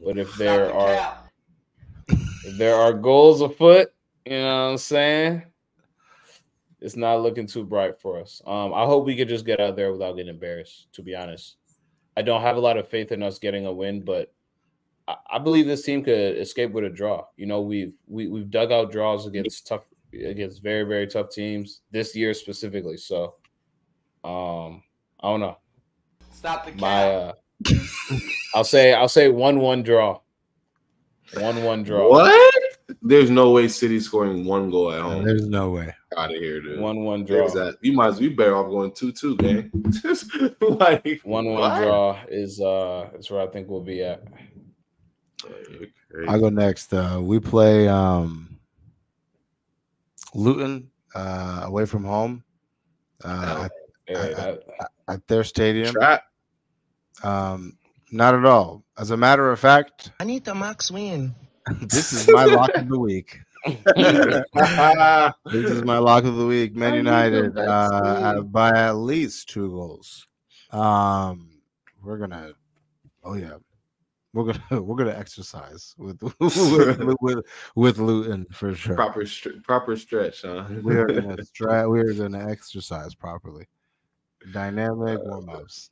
[0.05, 1.19] But if there are
[2.09, 3.93] if there are goals afoot,
[4.25, 5.43] you know what I'm saying?
[6.81, 8.41] It's not looking too bright for us.
[8.47, 11.57] Um, I hope we could just get out there without getting embarrassed, to be honest.
[12.17, 14.33] I don't have a lot of faith in us getting a win, but
[15.07, 17.25] I, I believe this team could escape with a draw.
[17.37, 21.07] You know, we've we, have we have dug out draws against tough against very very
[21.07, 22.97] tough teams this year specifically.
[22.97, 23.35] So,
[24.25, 24.83] um,
[25.21, 25.59] I don't know.
[26.39, 27.33] Stop the My, uh,
[28.55, 30.21] I'll say I'll say one one draw.
[31.35, 32.09] One one draw.
[32.09, 32.55] What?
[33.03, 35.25] There's no way City scoring one goal at home.
[35.25, 35.93] There's no way.
[36.17, 36.79] Out of here, dude.
[36.79, 37.49] One one draw.
[37.49, 37.79] That.
[37.81, 39.69] You might as well better off going two two, gang.
[40.61, 41.83] like one one what?
[41.83, 44.23] draw is uh is where I think we'll be at.
[46.29, 46.95] I go next.
[46.95, 48.61] Uh, we play um
[50.35, 52.45] Luton uh, away from home
[53.25, 53.69] uh,
[54.09, 54.63] at, at,
[55.09, 55.93] at, their stadium.
[55.93, 56.23] Trap.
[57.23, 57.79] Um,
[58.11, 58.85] not at all.
[58.97, 61.35] As a matter of fact, I need the max win.
[61.83, 63.39] this is my lock of the week.
[63.67, 66.75] this is my lock of the week.
[66.75, 70.27] Man United uh, by at least two goals.
[70.71, 71.51] Um,
[72.03, 72.53] we're gonna.
[73.25, 73.57] Oh yeah,
[74.33, 77.45] we're gonna we're gonna exercise with with, with,
[77.75, 78.95] with Luton for sure.
[78.95, 79.25] Proper
[79.65, 80.65] proper stretch, huh?
[80.83, 81.87] we are gonna stretch.
[81.87, 83.67] We are gonna exercise properly.
[84.53, 85.91] Dynamic warm ups.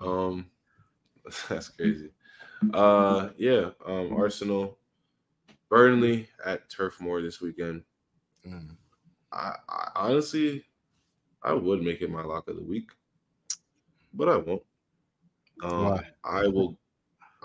[0.00, 0.46] Um,
[1.48, 2.10] that's crazy.
[2.74, 3.70] Uh, yeah.
[3.86, 4.78] Um, Arsenal,
[5.68, 7.82] Burnley at Turf Moor this weekend.
[8.46, 8.76] Mm.
[9.32, 10.64] I, I, honestly,
[11.42, 12.90] I would make it my lock of the week,
[14.14, 14.62] but I won't.
[15.62, 16.06] Um, Why?
[16.24, 16.78] I will.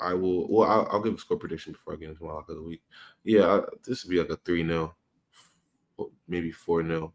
[0.02, 0.48] I will.
[0.52, 2.64] Well, I'll, I'll, give a score prediction before I get into my lock of the
[2.64, 2.82] week.
[3.24, 4.96] Yeah, I, this would be like a three 0
[6.28, 7.14] maybe four 0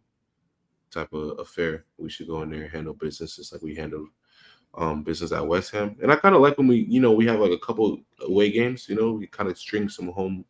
[0.91, 1.85] type of affair.
[1.97, 4.09] We should go in there and handle business just like we handled
[4.75, 5.97] um, business at West Ham.
[6.03, 8.51] And I kind of like when we, you know, we have like a couple away
[8.51, 8.89] games.
[8.89, 10.45] You know, we kind of string some home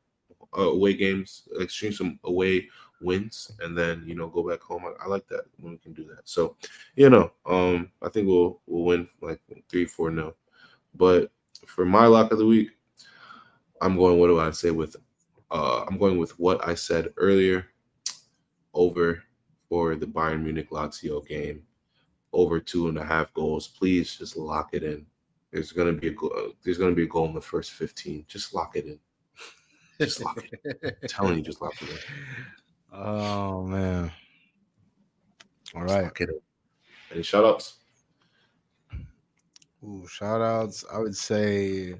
[0.57, 2.69] uh, away games, like string some away
[3.01, 4.85] wins, and then you know go back home.
[4.85, 6.29] I, I, like that when we can do that.
[6.29, 6.57] So,
[6.97, 10.35] you know, um, I think we'll we'll win like three, four, no.
[10.95, 11.31] But
[11.66, 12.71] for my lock of the week,
[13.81, 14.19] I'm going.
[14.19, 14.97] What do I say with?
[15.51, 17.66] Uh, I'm going with what I said earlier.
[18.75, 19.23] Over
[19.69, 21.62] for the Bayern Munich Lazio game
[22.33, 23.68] over two and a half goals.
[23.68, 25.07] Please just lock it in.
[25.53, 26.33] There's gonna be a goal.
[26.37, 28.24] Uh, there's gonna be a goal in the first 15.
[28.29, 28.99] Just lock it in.
[30.01, 30.61] Just lock it.
[31.03, 31.97] I'm telling you, just lock it in.
[32.91, 34.11] Oh man.
[35.74, 36.29] All just right.
[37.12, 37.74] Any shout outs?
[39.85, 40.87] Ooh, shout outs.
[40.91, 41.97] I would say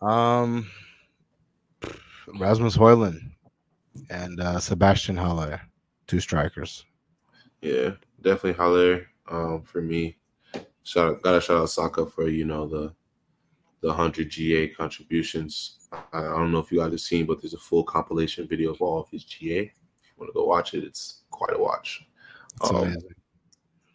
[0.00, 0.70] um
[2.38, 3.20] Rasmus Højlund
[4.10, 5.60] and uh, Sebastian Haller,
[6.06, 6.84] two strikers.
[7.62, 7.92] Yeah,
[8.22, 10.16] definitely Haller um, for me.
[10.82, 12.94] Shout out, gotta shout out Saka for you know the
[13.80, 15.88] the hundred GA contributions.
[15.92, 18.72] I, I don't know if you guys have seen, but there's a full compilation video
[18.72, 19.60] of all of his GA.
[19.60, 22.06] If you want to go watch it, it's quite a watch.
[22.60, 23.14] It's Um, amazing.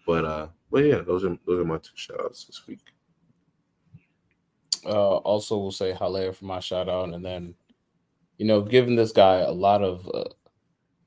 [0.05, 2.79] but uh, but yeah, those are those are my two shout outs this week.
[4.85, 7.55] Uh, also, we'll say Haller for my shout out, and then,
[8.37, 10.25] you know, giving this guy a lot of, uh,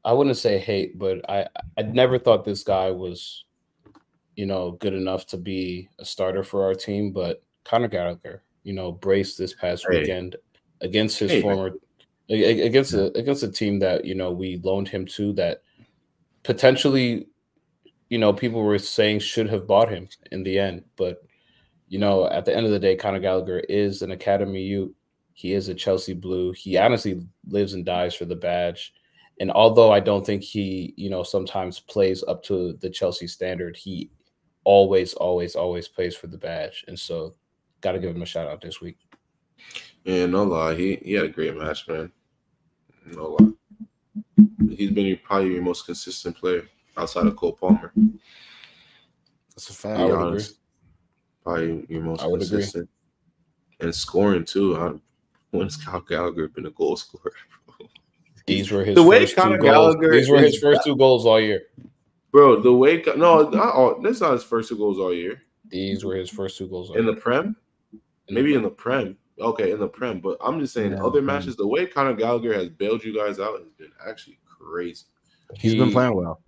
[0.07, 1.47] I wouldn't say hate, but I
[1.77, 3.45] I never thought this guy was,
[4.37, 7.11] you know, good enough to be a starter for our team.
[7.13, 10.01] But Conor Gallagher, you know, braced this past Hey.
[10.01, 10.37] weekend
[10.81, 11.43] against his Hey.
[11.43, 11.73] former,
[12.29, 15.63] a- against a against a team that you know we loaned him to that
[16.45, 17.27] potentially,
[18.09, 21.19] you know, people were saying should have bought him in the end, but
[21.89, 24.93] you know, at the end of the day, Conor Gallagher is an Academy youth.
[25.35, 26.53] He is a Chelsea Blue.
[26.53, 28.93] He honestly lives and dies for the badge.
[29.39, 33.77] And although I don't think he, you know, sometimes plays up to the Chelsea standard,
[33.77, 34.11] he
[34.65, 36.85] always, always, always plays for the badge.
[36.89, 37.35] And so,
[37.83, 38.99] got to give him a shout out this week.
[40.07, 42.11] And no lie, he, he had a great match, man.
[43.07, 43.53] No lie.
[44.71, 46.67] He's been your, probably your most consistent player
[46.97, 47.93] outside of Cole Palmer.
[49.51, 49.99] That's a fact.
[49.99, 50.25] be would agree.
[50.25, 50.59] honest.
[51.45, 52.57] Probably your most I would agree.
[52.59, 52.89] consistent.
[53.81, 54.77] And scoring too.
[54.77, 54.93] I,
[55.51, 57.33] when's Kyle Gallagher been a goal scorer?
[58.47, 59.95] These were his The way first two Conor goals.
[59.97, 61.63] Gallagher These were his is- first two goals all year.
[62.33, 65.43] Bro, the way no, not all, that's not his first two goals all year.
[65.69, 67.15] These were his first two goals all In year.
[67.15, 67.57] the Prem?
[68.29, 69.17] Maybe in the Prem.
[69.41, 70.21] Okay, in the Prem.
[70.21, 71.27] But I'm just saying, Yeah, other Prem.
[71.27, 75.05] matches, the way Conor Gallagher has bailed you guys out has been actually crazy.
[75.59, 76.41] He's been playing well.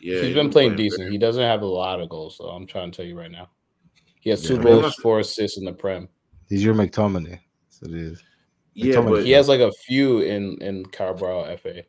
[0.00, 1.10] Yeah, he's been playing very- decent.
[1.12, 3.48] He doesn't have a lot of goals, so I'm trying to tell you right now.
[4.20, 4.62] He has two Yeah.
[4.62, 6.08] goals, four assists in the Prem.
[6.48, 7.38] He's your McTominay.
[7.64, 8.22] That's what it is.
[8.74, 11.84] Yeah, but He has like a few in in Carabao FA.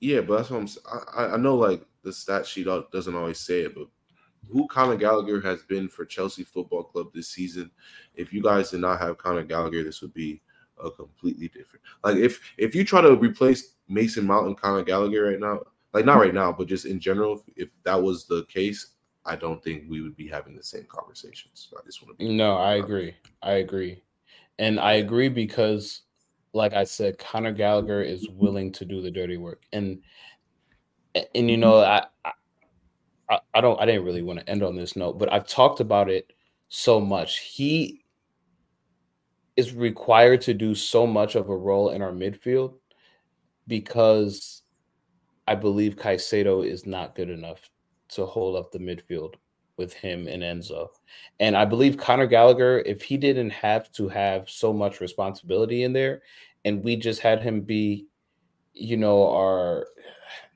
[0.00, 0.64] Yeah, but that's what I'm.
[0.64, 3.86] s- I, I- I know like the stat sheet doesn't always say it, but
[4.50, 7.70] who Conor Gallagher has been for Chelsea Football Club this season.
[8.14, 10.40] If you guys did not have Conor Gallagher, this would be
[10.82, 11.84] a completely different.
[12.02, 15.60] Like if if you try to replace Mason Mount and Conor Gallagher right now,
[15.92, 18.94] like not right now, but just in general, if, if that was the case,
[19.24, 21.68] I don't think we would be having the same conversations.
[21.76, 22.34] I just want to be.
[22.34, 23.14] No, I agree.
[23.42, 24.02] I agree.
[24.58, 26.02] And I agree because
[26.52, 29.62] like I said, Conor Gallagher is willing to do the dirty work.
[29.72, 30.00] And
[31.34, 32.04] and you know, I
[33.28, 35.80] I, I don't I didn't really want to end on this note, but I've talked
[35.80, 36.32] about it
[36.68, 37.38] so much.
[37.40, 38.04] He
[39.56, 42.74] is required to do so much of a role in our midfield
[43.66, 44.62] because
[45.46, 47.70] I believe Caicedo is not good enough
[48.10, 49.34] to hold up the midfield
[49.82, 50.88] with him and Enzo.
[51.40, 55.92] And I believe Conor Gallagher, if he didn't have to have so much responsibility in
[55.92, 56.22] there,
[56.64, 58.06] and we just had him be,
[58.72, 59.88] you know, our,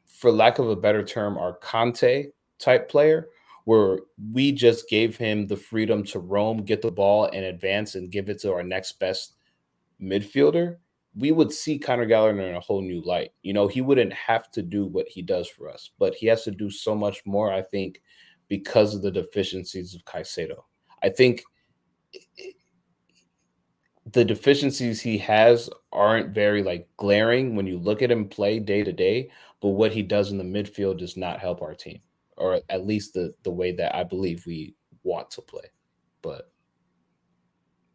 [0.07, 2.29] for lack of a better term, our Kanté
[2.61, 3.29] type player,
[3.65, 3.99] where
[4.33, 8.29] we just gave him the freedom to roam, get the ball, and advance and give
[8.29, 9.35] it to our next best
[10.01, 10.77] midfielder,
[11.17, 13.33] we would see Conor Gallagher in a whole new light.
[13.43, 16.45] You know, he wouldn't have to do what he does for us, but he has
[16.45, 18.01] to do so much more, I think,
[18.49, 20.65] because of the deficiencies of Caicedo.
[21.03, 21.43] I think
[24.13, 28.85] the deficiencies he has aren't very like glaring when you look at him play day
[28.85, 29.31] to day,
[29.61, 32.01] but what he does in the midfield does not help our team,
[32.37, 35.65] or at least the the way that I believe we want to play.
[36.23, 36.51] But,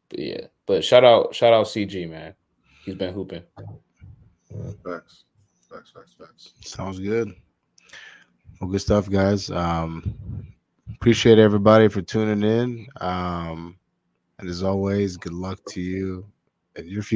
[0.10, 2.36] but yeah, but shout out shout out CG man,
[2.84, 3.44] he's been hooping.
[4.84, 5.24] Facts,
[5.70, 6.54] facts, facts, facts.
[6.66, 7.34] Sounds good.
[8.62, 9.50] Well, good stuff, guys.
[9.50, 10.54] Um,
[10.94, 12.88] appreciate everybody for tuning in.
[13.02, 13.80] Um,
[14.40, 16.26] and as always, good luck to you
[16.76, 17.10] and your future.